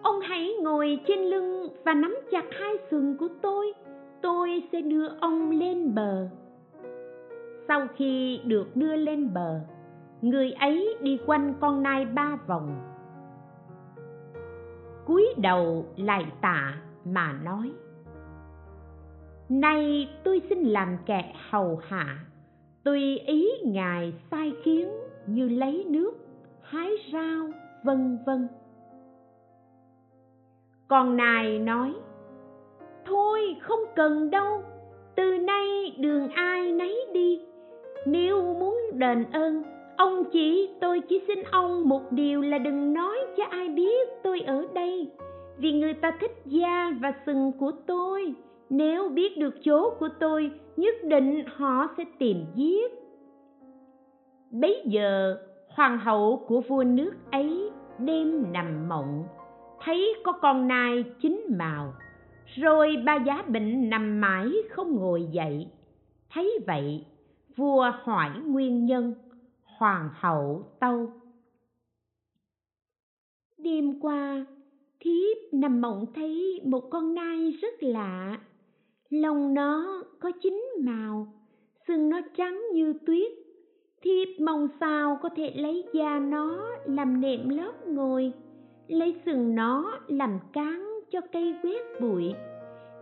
[0.02, 3.72] ông hãy ngồi trên lưng và nắm chặt hai sừng của tôi
[4.22, 6.28] tôi sẽ đưa ông lên bờ.
[7.68, 9.60] Sau khi được đưa lên bờ,
[10.22, 12.89] người ấy đi quanh con nai ba vòng
[15.10, 17.72] cúi đầu lại tạ mà nói,
[19.48, 22.18] nay tôi xin làm kẻ hầu hạ,
[22.84, 24.88] tùy ý ngài sai khiến
[25.26, 26.12] như lấy nước,
[26.62, 27.50] hái rau,
[27.84, 28.48] vân vân.
[30.88, 31.94] Còn nài nói,
[33.06, 34.62] thôi không cần đâu,
[35.16, 37.40] từ nay đường ai nấy đi,
[38.06, 39.62] nếu muốn đền ơn
[40.00, 44.40] ông chỉ tôi chỉ xin ông một điều là đừng nói cho ai biết tôi
[44.40, 45.10] ở đây.
[45.58, 48.34] Vì người ta thích da và sừng của tôi.
[48.70, 52.92] Nếu biết được chỗ của tôi, nhất định họ sẽ tìm giết.
[54.50, 55.36] Bấy giờ,
[55.68, 59.24] hoàng hậu của vua nước ấy đêm nằm mộng,
[59.84, 61.92] thấy có con nai chín màu.
[62.54, 65.66] Rồi ba giá bệnh nằm mãi không ngồi dậy.
[66.32, 67.04] Thấy vậy,
[67.56, 69.14] vua hỏi nguyên nhân
[69.80, 71.12] hoàng hậu tâu.
[73.58, 74.46] Đêm qua
[75.00, 78.38] thiếp nằm mộng thấy một con nai rất lạ.
[79.10, 81.26] Lông nó có chín màu
[81.88, 83.32] sừng nó trắng như tuyết.
[84.02, 88.32] Thiếp mong sao có thể lấy da nó làm nệm lót ngồi,
[88.88, 92.34] lấy sừng nó làm cán cho cây quét bụi.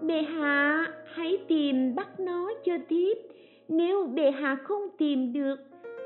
[0.02, 3.16] Bệ hạ, hãy tìm bắt nó cho thiếp.
[3.68, 5.56] Nếu bệ hạ không tìm được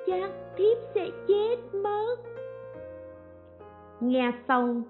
[0.07, 2.17] chắc thiếp sẽ chết mất.
[4.01, 4.83] Nghe xong,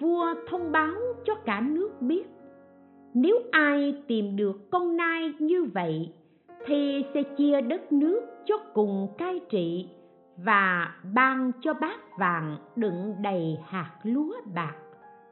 [0.00, 0.94] vua thông báo
[1.24, 2.24] cho cả nước biết,
[3.14, 6.12] nếu ai tìm được con nai như vậy,
[6.66, 9.88] thì sẽ chia đất nước cho cùng cai trị
[10.36, 14.74] và ban cho bát vàng đựng đầy hạt lúa bạc.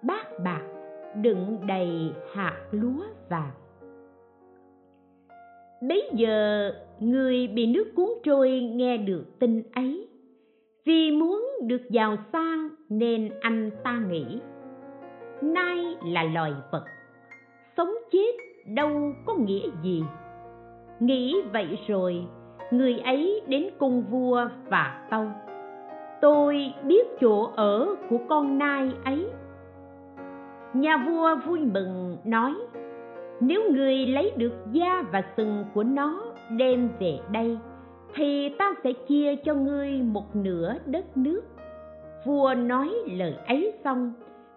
[0.02, 0.62] Bát bạc
[1.14, 3.50] đựng đầy hạt lúa vàng.
[5.88, 10.08] Bấy giờ người bị nước cuốn trôi nghe được tin ấy.
[10.84, 14.40] Vì muốn được giàu sang nên anh ta nghĩ,
[15.42, 16.84] nay là loài vật.
[17.76, 20.02] Sống chết đâu có nghĩa gì.
[21.00, 22.26] Nghĩ vậy rồi,
[22.70, 25.26] người ấy đến cung vua và tâu,
[26.20, 29.26] tôi biết chỗ ở của con nai ấy.
[30.74, 32.54] Nhà vua vui mừng, nói,
[33.40, 37.58] nếu người lấy được da và sừng của nó đem về đây,
[38.14, 41.42] thì ta sẽ chia cho ngươi một nửa đất nước.
[42.24, 44.12] Vua nói lời ấy xong,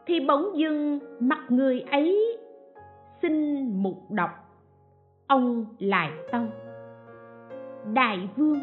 [0.06, 2.38] thì bỗng dưng mặt người ấy
[3.22, 4.30] xin mục độc.
[5.28, 6.46] Ông lại tâu
[7.94, 8.60] đại vương,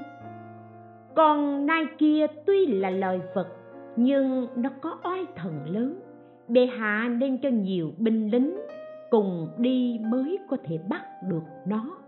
[1.14, 3.48] còn nai kia tuy là loài vật,
[3.96, 6.00] nhưng nó có oai thần lớn,
[6.48, 8.56] bệ hạ nên cho nhiều binh lính
[9.10, 11.98] cùng đi mới có thể bắt được nó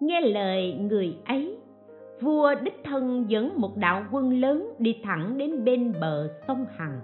[0.00, 1.56] nghe lời người ấy,
[2.20, 7.00] vua đích thân dẫn một đạo quân lớn đi thẳng đến bên bờ sông hằng.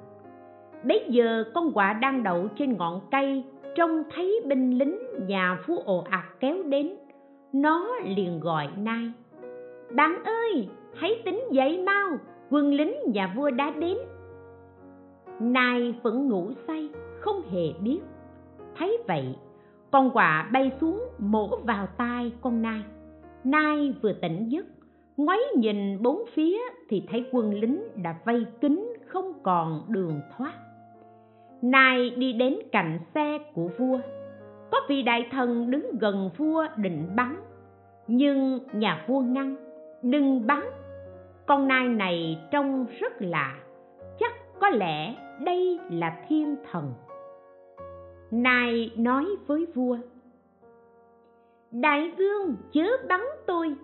[0.84, 5.78] Bấy giờ con quạ đang đậu trên ngọn cây, trông thấy binh lính nhà phú
[5.84, 6.96] ồ ạt kéo đến.
[7.52, 9.12] Nó liền gọi nai,
[9.94, 12.18] bạn ơi, hãy tính dậy mau,
[12.50, 13.96] quân lính nhà vua đã đến.
[15.40, 16.88] Nai vẫn ngủ say,
[17.20, 18.00] không hề biết.
[18.76, 19.36] Thấy vậy
[19.94, 22.82] con quạ bay xuống mổ vào tai con nai.
[23.44, 24.66] Nai vừa tỉnh giấc,
[25.16, 30.52] ngoáy nhìn bốn phía thì thấy quân lính đã vây kín không còn đường thoát.
[31.62, 33.98] Nai đi đến cạnh xe của vua.
[34.70, 37.36] Có vị đại thần đứng gần vua định bắn,
[38.06, 39.56] nhưng nhà vua ngăn,
[40.02, 40.62] đừng bắn!
[41.46, 43.54] Con nai này trông rất lạ.
[44.18, 45.14] Chắc có lẽ
[45.44, 46.92] đây là thiên thần
[48.42, 49.98] này nói với vua,
[51.70, 53.74] đại vương chớ bắn tôi.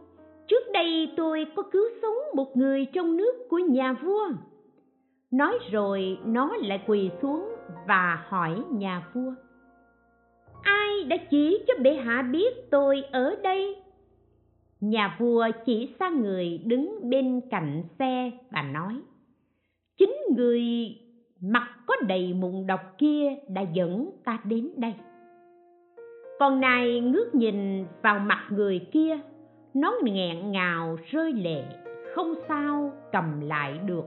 [0.47, 4.29] Trước đây tôi có cứu sống một người trong nước của nhà vua.
[5.31, 7.49] Nói rồi nó lại quỳ xuống
[7.89, 9.33] và hỏi nhà vua,
[10.63, 13.77] ai đã chỉ cho bệ hạ biết tôi ở đây?
[14.81, 19.01] Nhà vua chỉ sang người đứng bên cạnh xe và nói,
[19.99, 20.63] chính người
[21.43, 24.95] mặt có đầy mụn độc kia đã dẫn ta đến đây.
[26.39, 29.19] Con nay ngước nhìn vào mặt người kia,
[29.75, 31.63] nó nghẹn ngào rơi lệ,
[32.15, 34.05] không sao cầm lại được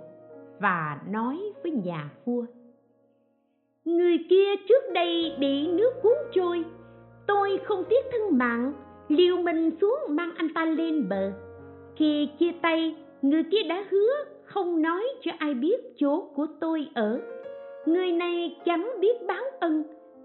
[0.60, 2.46] và nói với nhà vua.
[3.86, 6.64] Người kia trước đây bị nước cuốn trôi,
[7.28, 8.74] tôi không tiếc thân mạng,
[9.08, 11.32] liều mình xuống mang anh ta lên bờ.
[11.96, 16.88] Khi chia tay, người kia đã hứa không nói cho ai biết chỗ của tôi
[16.93, 17.22] ở.
[17.86, 19.84] Người này chẳng biết báo ân,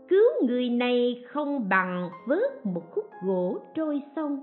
[0.09, 4.43] cứu người này không bằng vớt một khúc gỗ trôi sông.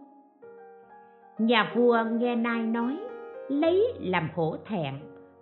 [1.38, 2.98] Nhà vua nghe nai nói,
[3.50, 4.94] lấy làm hổ thẹn,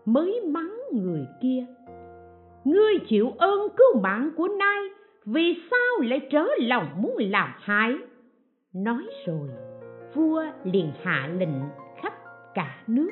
[0.06, 1.66] mới mắng người kia.
[2.64, 4.82] Ngươi chịu ơn cứu mạng của nai,
[5.26, 7.96] vì sao lại trở lòng muốn làm hại?
[8.74, 9.50] Nói rồi,
[10.14, 11.62] vua liền hạ lệnh
[12.02, 12.14] khắp
[12.54, 13.10] cả nước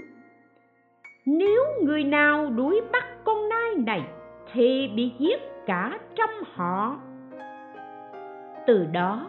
[1.26, 4.08] nếu người nào đuổi bắt con nai này,
[4.54, 7.00] thì bị giết cả trăm họ.
[8.68, 9.28] Từ đó,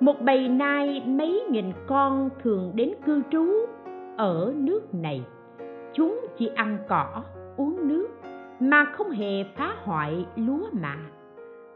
[0.00, 3.46] một bầy nai mấy nghìn con thường đến cư trú
[4.16, 5.24] ở nước này.
[5.92, 7.22] Chúng chỉ ăn cỏ,
[7.56, 8.08] uống nước,
[8.60, 10.96] mà không hề phá hoại lúa mạ.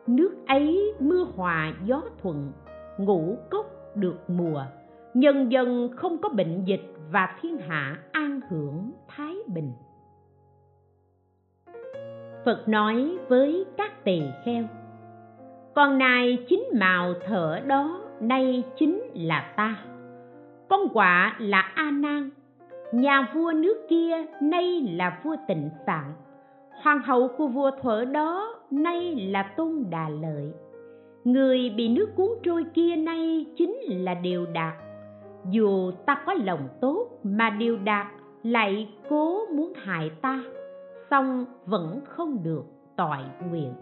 [0.07, 2.53] Nước ấy mưa hòa gió thuận,
[2.99, 4.63] ngũ cốc được mùa
[5.15, 9.73] nhân dân không có bệnh dịch và thiên hạ an hưởng, thái bình.
[12.45, 14.65] Phật nói với các tỳ kheo,
[15.75, 19.77] con nai chính màu thở đó, nay chính là ta.
[20.69, 22.31] Con quả là a nan,
[22.93, 26.13] nhà vua nước kia nay là vua tịnh sạn
[26.83, 30.53] hoàng hậu của vua thuở đó nay là tôn đà lợi.
[31.25, 34.75] Người bị nước cuốn trôi kia nay chính là điều đạt
[35.51, 38.07] dù ta có lòng tốt mà điều đạt
[38.43, 40.43] lại cố muốn hại ta,
[41.11, 42.65] song vẫn không được
[42.97, 43.19] tội
[43.51, 43.73] nguyện.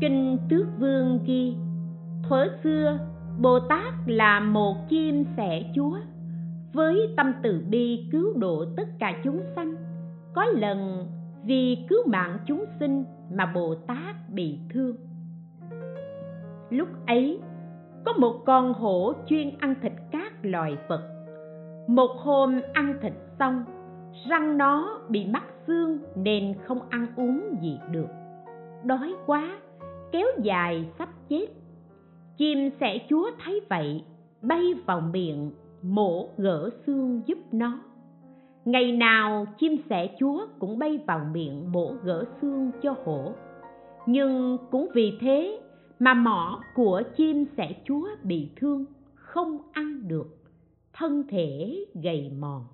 [0.00, 1.54] Kinh tước vương ghi,
[2.28, 2.98] thuở xưa
[3.40, 5.98] bồ tát là một chim sẻ chúa.
[6.72, 9.74] Với tâm từ bi cứu độ tất cả chúng sanh,
[10.34, 11.06] có lần
[11.46, 14.96] vì cứu mạng chúng sinh mà bồ tát bị thương.
[16.70, 17.40] Lúc ấy,
[18.04, 21.02] có một con hổ chuyên ăn thịt các loài vật.
[21.88, 23.64] Một hôm ăn thịt xong,
[24.28, 28.08] răng nó bị mắc xương nên không ăn uống gì được.
[28.84, 29.58] Đói quá,
[30.12, 31.46] kéo dài sắp chết.
[32.36, 34.04] Chim sẻ chúa thấy vậy,
[34.42, 35.50] bay vào miệng,
[35.82, 37.80] mổ gỡ xương giúp nó
[38.66, 43.32] ngày nào chim sẻ chúa cũng bay vào miệng mổ gỡ xương cho hổ.
[44.06, 45.60] Nhưng cũng vì thế
[45.98, 50.28] mà mỏ của chim sẻ chúa bị thương, không ăn được,
[50.92, 52.64] thân thể gầy mòn.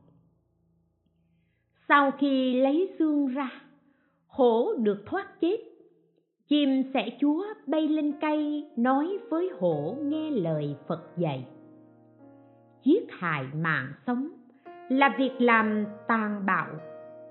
[1.88, 3.51] Sau khi lấy xương ra,
[4.26, 5.57] hổ được thoát chết.
[6.49, 11.47] Chim sẻ chúa bay lên cây nói với hổ nghe lời phật dạy,
[12.84, 14.28] giết hại mạng sống
[14.89, 16.68] là việc làm tàn bạo.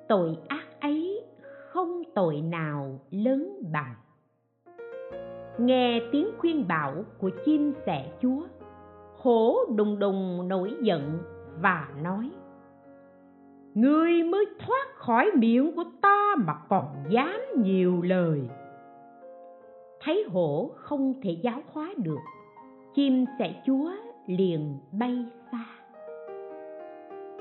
[0.08, 1.24] Tội ác ấy
[1.70, 3.95] không tội nào lớn bằng.
[5.58, 8.43] Nghe tiếng khuyên bảo của chim sẻ chúa,
[9.18, 11.20] hổ đùng đùng nổi giận
[11.62, 12.32] và nói
[13.74, 18.41] ngươi mới thoát khỏi miệng của ta mà còn dám nhiều lời.
[20.02, 22.20] Thấy hổ không thể giáo hóa được,
[22.95, 23.91] chim sẻ chúa
[24.28, 25.66] liền bay xa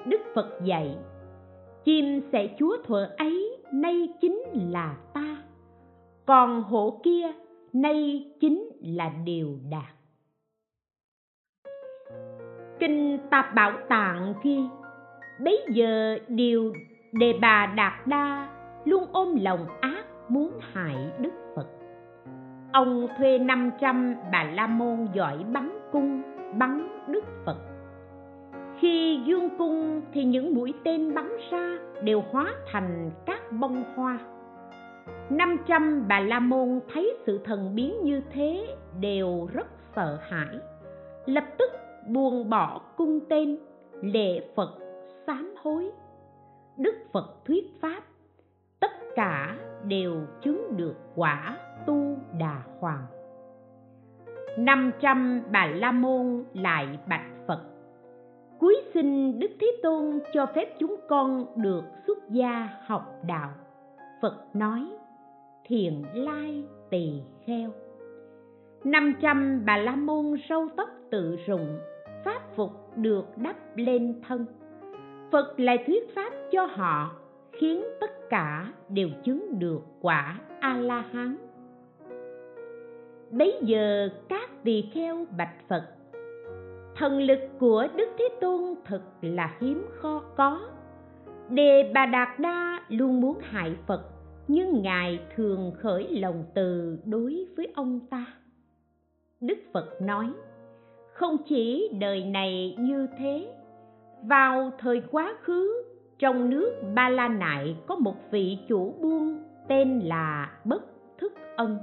[0.07, 0.97] đức phật dạy,
[1.85, 5.37] chim sẽ chúa thuở ấy, nay chính là ta.
[6.27, 7.27] Còn hổ kia,
[7.73, 10.01] nay chính là điều đạt
[12.81, 14.61] kinh tạp bảo tạng ghi,
[15.45, 16.73] bấy giờ điều
[17.13, 18.49] đề bà đạt đa
[18.85, 21.67] luôn ôm lòng ác muốn hại đức phật.
[22.73, 26.23] Ông thuê 500 bà la môn giỏi bắn cung,
[26.59, 27.70] bắn đức phật
[28.81, 34.19] khi dương cung thì những mũi tên bắn ra đều hóa thành các bông hoa.
[35.31, 39.67] 500 bà la môn thấy sự thần biến như thế đều rất
[39.97, 40.59] sợ hãi.
[41.27, 41.71] Lập tức
[42.09, 43.59] buông bỏ cung tên,
[44.03, 44.79] lệ phật
[45.27, 45.91] sám hối.
[46.79, 48.03] Đức phật thuyết pháp,
[48.81, 51.57] tất cả đều chứng được quả
[51.87, 53.07] tu đà hoàng.
[54.59, 57.40] 500 bà la môn lại bạch
[58.61, 63.51] cuối xin đức thế tôn cho phép chúng con được xuất gia học đạo.
[64.23, 64.87] Phật nói,
[65.65, 67.71] thiền lai tỳ kheo.
[68.85, 71.79] 500 bà la môn râu tóc tự rụng,
[72.25, 74.47] pháp phục được đắp lên thân.
[75.31, 77.17] Phật lại thuyết pháp cho họ,
[77.53, 81.37] khiến tất cả đều chứng được quả a la hán
[83.31, 85.85] bấy giờ các tỳ kheo bạch phật
[87.01, 90.61] thần lực của đức thế tôn thật là hiếm kho có.
[91.49, 94.03] Đề bà đạt đa luôn muốn hại phật,
[94.49, 98.27] nhưng ngài thường khởi lòng từ đối với ông ta.
[99.41, 100.33] Đức phật nói,
[101.13, 103.53] không chỉ đời này như thế,
[104.23, 105.83] vào thời quá khứ,
[106.19, 110.83] trong nước ba la nại có một vị chủ buôn tên là bất
[111.19, 111.79] thức ân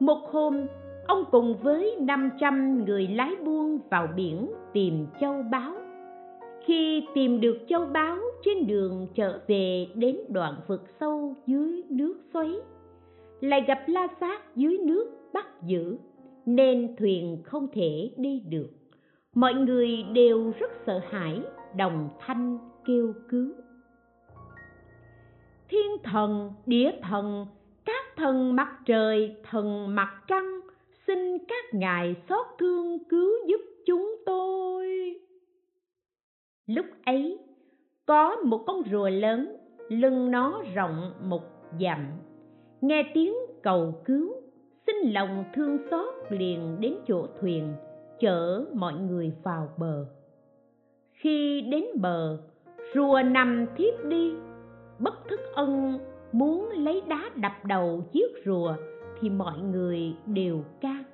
[0.00, 0.66] một hôm
[1.10, 5.72] ông cùng với 500 người lái buôn vào biển tìm châu báu.
[6.64, 12.20] Khi tìm được châu báu, trên đường trở về đến đoạn vực sâu dưới nước
[12.32, 12.54] xoáy,
[13.40, 15.96] lại gặp la sát dưới nước bắt giữ,
[16.46, 18.70] nên thuyền không thể đi được.
[19.34, 21.40] Mọi người đều rất sợ hãi,
[21.76, 23.52] đồng thanh kêu cứu.
[25.68, 27.46] Thiên thần, địa thần,
[27.84, 30.59] các thần mặt trời, thần mặt trăng
[31.10, 34.86] xin các ngài xót thương cứu giúp chúng tôi.
[36.66, 37.38] Lúc ấy,
[38.06, 39.56] có một con rùa lớn,
[39.88, 41.42] lưng nó rộng một
[41.80, 42.06] dặm.
[42.80, 44.32] Nghe tiếng cầu cứu,
[44.86, 47.72] xin lòng thương xót liền đến chỗ thuyền,
[48.20, 50.06] chở mọi người vào bờ.
[51.12, 52.38] Khi đến bờ,
[52.94, 54.32] rùa nằm thiếp đi.
[54.98, 55.98] Bất thức ân
[56.32, 58.74] muốn lấy đá đập đầu chiếc rùa
[59.20, 61.04] thì mọi người đều ca.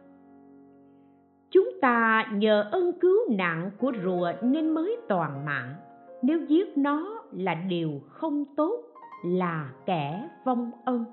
[1.51, 5.75] chúng ta nhờ ân cứu nạn của rùa nên mới toàn mạng.
[6.23, 8.81] Nếu giết nó là điều không tốt,
[9.25, 11.05] là kẻ vong ân.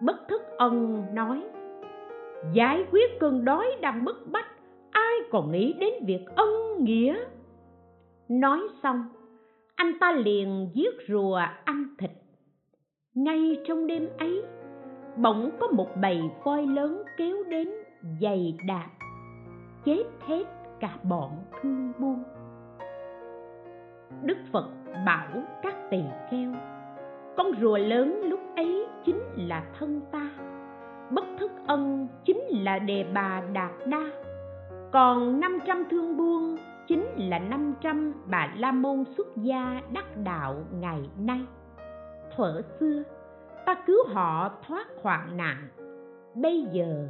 [0.00, 1.42] Bất thức ân nói,
[2.52, 4.46] giải quyết cơn đói đang bức bách,
[4.90, 6.48] ai còn nghĩ đến việc ân
[6.84, 7.16] nghĩa?
[8.28, 9.04] Nói xong,
[9.74, 12.10] anh ta liền giết rùa ăn thịt.
[13.14, 14.42] Ngay trong đêm ấy
[15.16, 17.70] bỗng có một bầy voi lớn kéo đến
[18.20, 18.88] dày đạp,
[19.84, 20.44] chết hết
[20.80, 22.22] cả bọn thương buôn.
[24.22, 24.68] Đức phật
[25.06, 25.28] bảo
[25.62, 26.52] các tỳ kheo,
[27.36, 30.30] con rùa lớn lúc ấy chính là thân ta,
[31.10, 34.10] bất thức ân chính là đề bà đạt đa,
[34.92, 36.56] còn 500 thương buôn
[36.88, 41.40] chính là 500 bà la môn xuất gia đắc đạo ngày nay.
[42.36, 43.02] Thuở xưa
[43.66, 45.68] ta cứu họ thoát hoạn nạn.
[46.34, 47.08] Bây giờ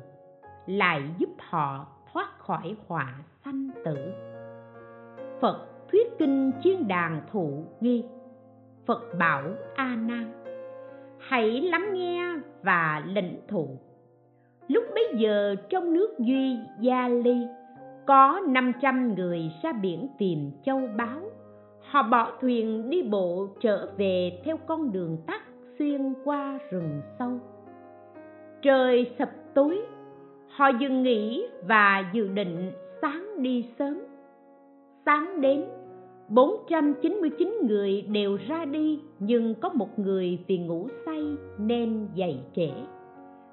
[0.66, 3.96] lại giúp họ thoát khỏi họa sanh tử.
[5.40, 8.04] Phật thuyết kinh chiên đàn thụ ghi,
[8.86, 9.42] phật bảo
[9.74, 10.44] a nan
[11.28, 13.68] hãy lắng nghe và lĩnh thụ.
[14.68, 17.46] Lúc bấy giờ trong nước duy gia ly
[18.06, 21.20] có 500 người ra biển tìm châu báu.
[21.90, 25.42] Họ bỏ thuyền đi bộ trở về theo con đường tắt
[25.78, 27.38] xuyên qua rừng sâu.
[28.62, 29.80] Trời sập tối
[30.48, 32.72] họ dừng nghỉ và dự định
[33.02, 33.98] sáng đi sớm.
[35.06, 35.64] Sáng đến
[36.28, 42.70] 499 người đều ra đi, nhưng có một người vì ngủ say nên dậy trễ.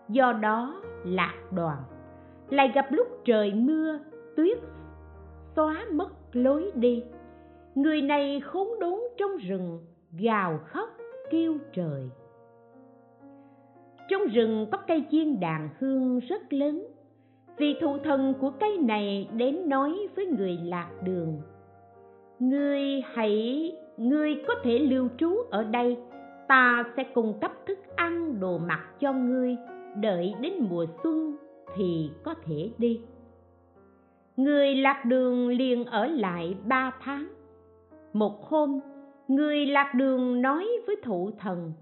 [0.10, 1.78] Do đó lạc đoàn,
[2.50, 4.00] lại gặp lúc trời mưa,
[4.36, 4.58] tuyết
[5.56, 7.04] xóa mất lối đi.
[7.76, 9.80] Người này khốn đốn trong rừng,
[10.20, 10.90] gào khóc
[11.32, 12.10] kêu trời.
[14.10, 16.88] Trong rừng có cây chiên đàn hương rất lớn,
[17.58, 21.42] vì thụ thần của cây này đến nói với người lạc đường
[22.42, 25.98] ngươi hãy ngươi có thể lưu trú ở đây,
[26.48, 29.58] ta sẽ cung cấp thức ăn đồ mặc cho ngươi,
[29.96, 31.38] đợi đến mùa xuân
[31.76, 33.02] thì có thể đi.
[34.38, 37.28] Người lạc đường liền ở lại ba tháng.
[38.14, 38.80] Một hôm
[39.36, 41.74] người lạc đường nói với thụ thần,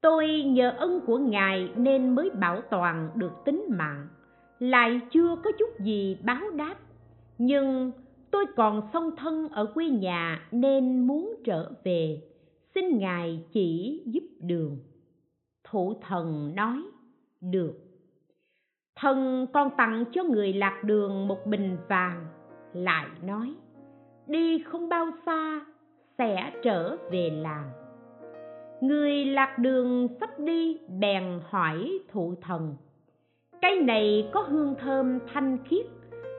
[0.00, 4.08] tôi nhờ ân của ngài nên mới bảo toàn được tính mạng.
[4.58, 6.74] Lại chưa có chút gì báo đáp.
[7.38, 7.92] Nhưng
[8.30, 12.22] tôi còn song thân ở quê nhà nên muốn trở về.
[12.74, 14.78] Xin ngài chỉ giúp đường.
[15.64, 16.82] Thụ thần nói,
[17.40, 17.74] được.
[18.96, 22.26] Thần còn tặng cho người lạc đường một bình vàng,
[22.72, 23.54] lại nói,
[24.26, 25.66] đi không bao xa
[26.18, 27.70] sẽ trở về làng.
[28.80, 32.76] Người lạc đường sắp đi, bèn hỏi thụ thần
[33.66, 35.86] cây này có hương thơm thanh khiết,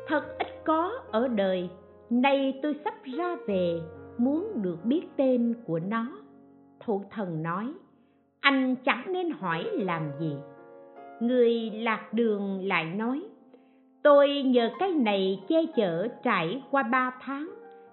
[0.08, 1.70] thật ít có ở đời.
[2.10, 3.80] Nay tôi sắp ra về,
[4.18, 6.08] muốn được biết tên của nó.
[6.80, 7.74] Thụ thần nói,
[8.40, 10.36] anh chẳng nên hỏi làm gì.
[11.20, 13.24] Người lạc đường lại nói,
[14.04, 17.50] tôi nhờ cái này che chở trải qua ba tháng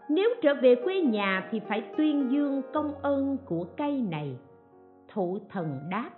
[0.09, 4.36] nếu trở về quê nhà thì phải tuyên dương công ơn của cây này.
[5.12, 6.11] Thụ thần đáp,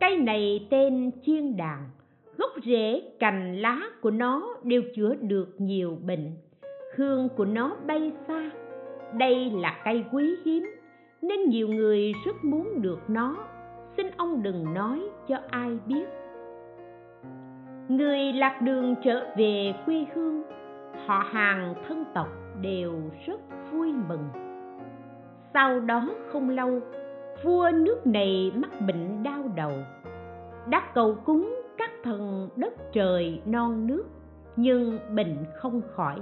[0.00, 1.78] cây này tên chiên đàn,
[2.36, 6.30] gốc rễ, cành lá của nó đều chữa được nhiều bệnh.
[6.96, 8.50] Hương của nó bay xa,
[9.14, 10.70] đây là cây quý hiếm,
[11.22, 13.36] nên nhiều người rất muốn được nó.
[13.96, 16.04] Xin ông đừng nói cho ai biết.
[17.88, 20.42] Người lạc đường trở về quê hương,
[21.06, 22.28] họ hàng thân tộc
[22.62, 22.94] đều
[23.26, 23.40] rất
[23.72, 24.28] vui mừng.
[25.54, 26.80] Sau đó không lâu,
[27.44, 29.72] vua nước này mắc bệnh đau đầu.
[30.70, 34.04] Đã cầu cúng các thần đất trời non nước,
[34.56, 36.20] nhưng bệnh không khỏi.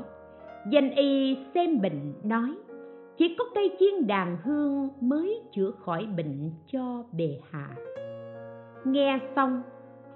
[0.71, 2.55] Danh y xem bệnh nói,
[3.17, 7.69] chỉ có cây chiên đàn hương mới chữa khỏi bệnh cho bề hạ.
[8.85, 9.63] Nghe xong,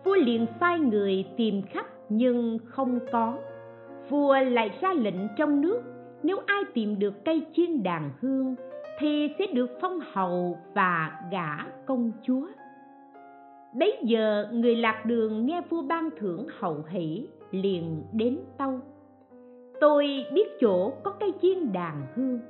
[0.05, 3.39] vua liền sai người tìm khắp nhưng không có.
[4.09, 5.81] Vua lại ra lệnh trong nước
[6.23, 8.55] nếu ai tìm được cây chiên đàn hương,
[8.99, 11.57] thì sẽ được phong hầu và gả
[11.87, 12.47] công chúa.
[13.75, 18.81] Bấy giờ, người lạc đường nghe vua ban thưởng hậu hỷ, liền đến tâu.
[19.81, 22.41] Tôi biết chỗ có cây chiên đàn hương.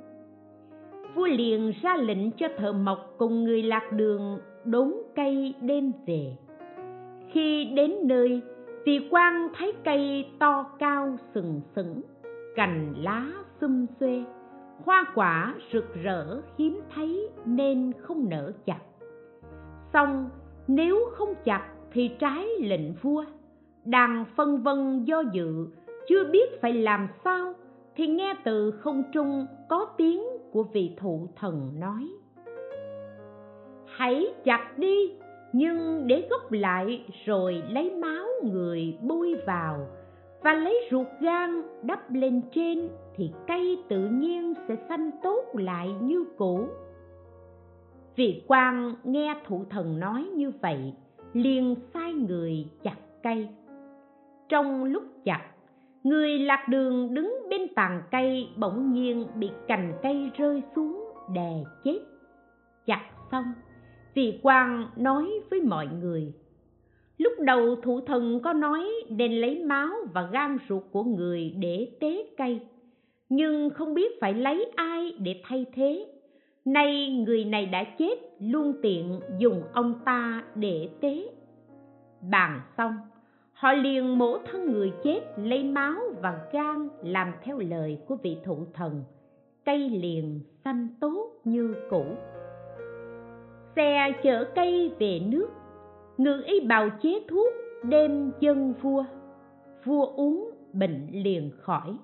[1.15, 6.35] Vua liền ra lệnh cho thợ mộc cùng người lạc đường đốn cây đem về.
[7.31, 8.41] Khi đến nơi,
[8.85, 12.01] vị quan thấy cây to cao sừng sững,
[12.55, 13.31] cành lá
[13.61, 14.23] xum xuê.
[14.85, 18.79] Hoa quả rực rỡ hiếm thấy nên không nở chặt.
[19.93, 20.29] Xong,
[20.67, 23.23] nếu không chặt thì trái lệnh vua.
[23.85, 25.67] Đang phân vân do dự,
[26.07, 27.53] chưa biết phải làm sao
[27.95, 32.09] thì nghe từ không trung có tiếng của vị thụ thần nói.
[33.85, 35.13] Hãy chặt đi,
[35.53, 39.87] nhưng để gốc lại rồi lấy máu người bôi vào
[40.41, 45.89] và lấy ruột gan đắp lên trên thì cây tự nhiên sẽ xanh tốt lại
[46.01, 46.67] như cũ.
[48.15, 50.93] Vị quan nghe thụ thần nói như vậy,
[51.33, 53.47] liền sai người chặt cây.
[54.49, 55.41] Trong lúc chặt,
[56.03, 61.63] người lạc đường đứng bên tàn cây bỗng nhiên bị cành cây rơi xuống đè
[61.83, 61.99] chết.
[62.85, 63.45] Chặt xong,
[64.13, 66.33] vị quan nói với mọi người
[67.19, 71.91] lúc đầu thủ thần có nói nên lấy máu và gan ruột của người để
[71.99, 72.59] tế cây.
[73.29, 76.05] Nhưng không biết phải lấy ai để thay thế.
[76.65, 81.29] Nay người này đã chết, luôn tiện dùng ông ta để tế.
[82.31, 82.93] Bàn xong,
[83.53, 88.37] họ liền mổ thân người chết, lấy máu và gan làm theo lời của vị
[88.43, 89.03] thụ thần.
[89.65, 92.05] Cây liền xanh tốt như cũ.
[93.75, 95.49] Xe chở cây về nước
[96.19, 97.53] ngự y bào chế thuốc,
[97.83, 99.03] đem dân vua.
[99.85, 101.97] Vua uống, bệnh liền khỏi.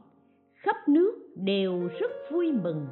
[0.54, 2.88] Khắp nước đều rất vui mừng.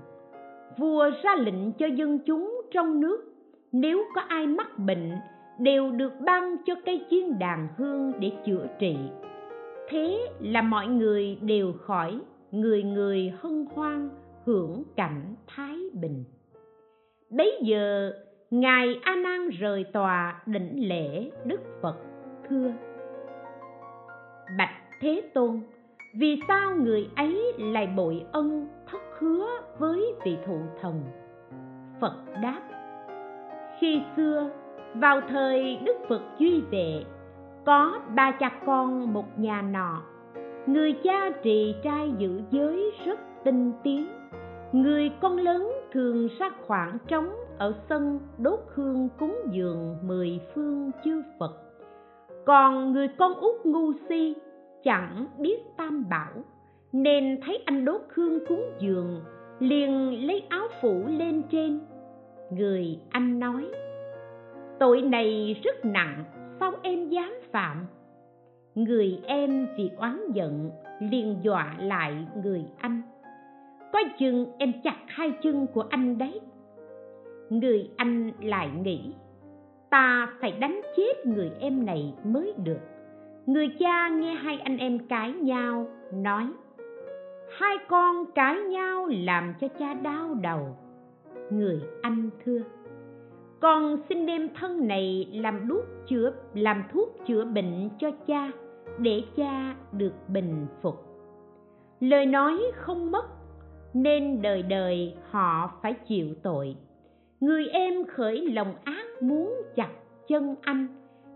[0.78, 3.34] Vua ra lệnh cho dân chúng trong nước,
[3.72, 5.12] nếu có ai mắc bệnh,
[5.60, 8.98] đều được ban cho cây chiên đàn hương để chữa trị.
[9.90, 12.20] Thế là mọi người đều khỏi,
[12.52, 14.10] người người hân hoan
[14.46, 16.24] hưởng cảnh thái bình.
[17.30, 18.14] Bấy giờ
[18.54, 21.96] ngài a nan rời tòa đỉnh lễ đức phật,
[22.50, 22.72] thưa.
[24.58, 25.60] Bạch thế tôn,
[26.20, 29.48] vì sao người ấy lại bội ân thất hứa
[29.80, 31.04] với vị thụ thần?
[32.02, 32.62] Phật đáp,
[33.80, 34.50] khi xưa,
[34.96, 37.04] vào thời đức phật duy vệ,
[37.66, 40.02] có ba cha con một nhà nọ.
[40.66, 44.08] Người cha trì trai giữ giới rất tinh tiến.
[44.72, 47.30] Người con lớn thường ra khoảng trống
[47.64, 51.52] ở sân đốt hương cúng dường mười phương chư phật.
[52.46, 54.36] Còn người con út ngu si
[54.84, 56.32] chẳng biết tam bảo,
[56.92, 59.22] nên thấy anh đốt hương cúng dường,
[59.60, 61.80] liền lấy áo phủ lên trên.
[62.52, 63.66] Người anh nói,
[64.80, 66.24] tội này rất nặng,
[66.60, 67.86] sao em dám phạm?
[68.76, 73.02] Người em vì oán giận, liền dọa lại người anh.
[73.94, 76.42] Coi chừng em chặt hai chân của anh đấy
[77.50, 79.14] người anh lại nghĩ,
[79.90, 82.80] ta phải đánh chết người em này mới được.
[83.46, 86.48] Người cha nghe hai anh em cãi nhau, nói,
[87.58, 90.78] hai con cãi nhau làm cho cha đau đầu.
[91.50, 92.60] Người anh thưa,
[93.60, 98.52] con xin đem thân này làm đuốc chữa, làm thuốc chữa bệnh cho cha,
[98.98, 100.96] để cha được bình phục.
[102.00, 103.26] Lời nói không mất,
[103.94, 106.76] nên đời đời họ phải chịu tội
[107.44, 109.90] người em khởi lòng ác muốn chặt
[110.28, 110.88] chân anh,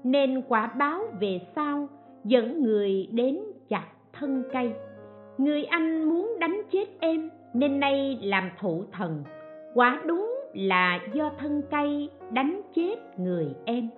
[0.04, 1.88] nên quả báo về sau
[2.24, 3.40] dẫn người đến
[3.70, 4.72] chặt thân cây.
[5.38, 9.24] Người anh muốn đánh chết em, nên nay làm thụ thần.
[9.74, 13.90] Quả đúng là do thân cây đánh chết người em.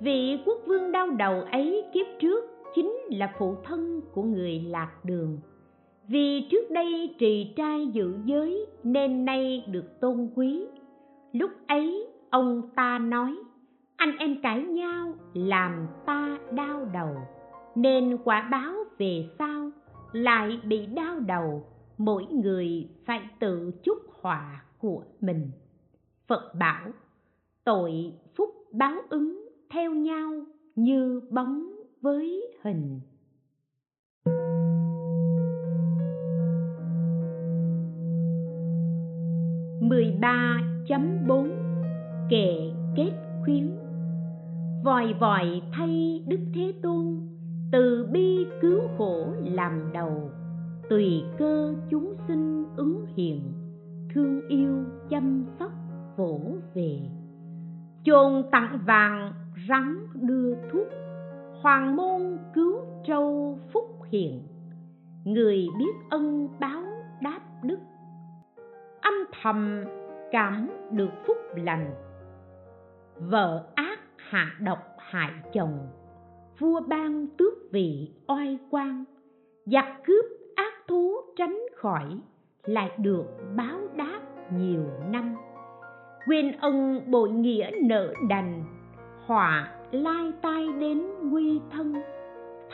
[0.00, 2.44] Vị quốc vương đau đầu ấy kiếp trước
[2.74, 5.38] chính là phụ thân của người lạc đường.
[6.08, 10.66] Vì trước đây trì trai giữ giới, nên nay được tôn quý
[11.38, 13.36] lúc ấy, ông ta nói,
[13.96, 17.16] anh em cãi nhau làm ta đau đầu.
[17.74, 19.70] Nên quả báo về sau
[20.12, 21.64] lại bị đau đầu.
[21.98, 25.50] Mỗi người phải tự chúc họa của mình.
[26.26, 26.90] Phật bảo,
[27.64, 30.32] tội phúc báo ứng theo nhau
[30.74, 33.00] như bóng với hình.
[39.80, 41.50] Mười ba chấm bốn.
[42.28, 43.12] Kệ kết
[43.44, 43.70] khuyến.
[44.84, 47.20] Vòi vòi thay đức thế tôn,
[47.72, 50.30] từ bi cứu khổ làm đầu.
[50.90, 53.40] Tùy cơ chúng sinh ứng hiện,
[54.14, 55.72] thương yêu chăm sóc
[56.16, 56.40] vỗ
[56.74, 56.98] về.
[58.04, 59.32] Chồn tặng vàng
[59.68, 60.86] rắn đưa thuốc,
[61.62, 62.76] hoàng môn cứu
[63.06, 64.42] trâu phúc hiện.
[65.24, 66.82] Người biết ân báo
[67.22, 67.78] đáp đức.
[69.00, 69.84] Âm thầm
[70.32, 71.94] cảm được phúc lành.
[73.16, 75.78] Vợ ác hạ độc hại chồng,
[76.58, 79.04] vua ban tước vị oai quan,
[79.66, 80.24] giặc cướp
[80.54, 82.20] ác thú tránh khỏi
[82.62, 84.20] lại được báo đáp
[84.52, 85.36] nhiều năm.
[86.26, 88.64] Quên ân bội nghĩa nợ đành,
[89.26, 91.94] họa lai tai đến nguy thân.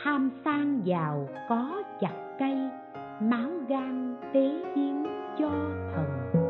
[0.03, 2.57] Tham sang giàu có chặt cây,
[3.21, 5.03] máu gan tế hiến
[5.39, 5.49] cho
[5.95, 6.42] thần.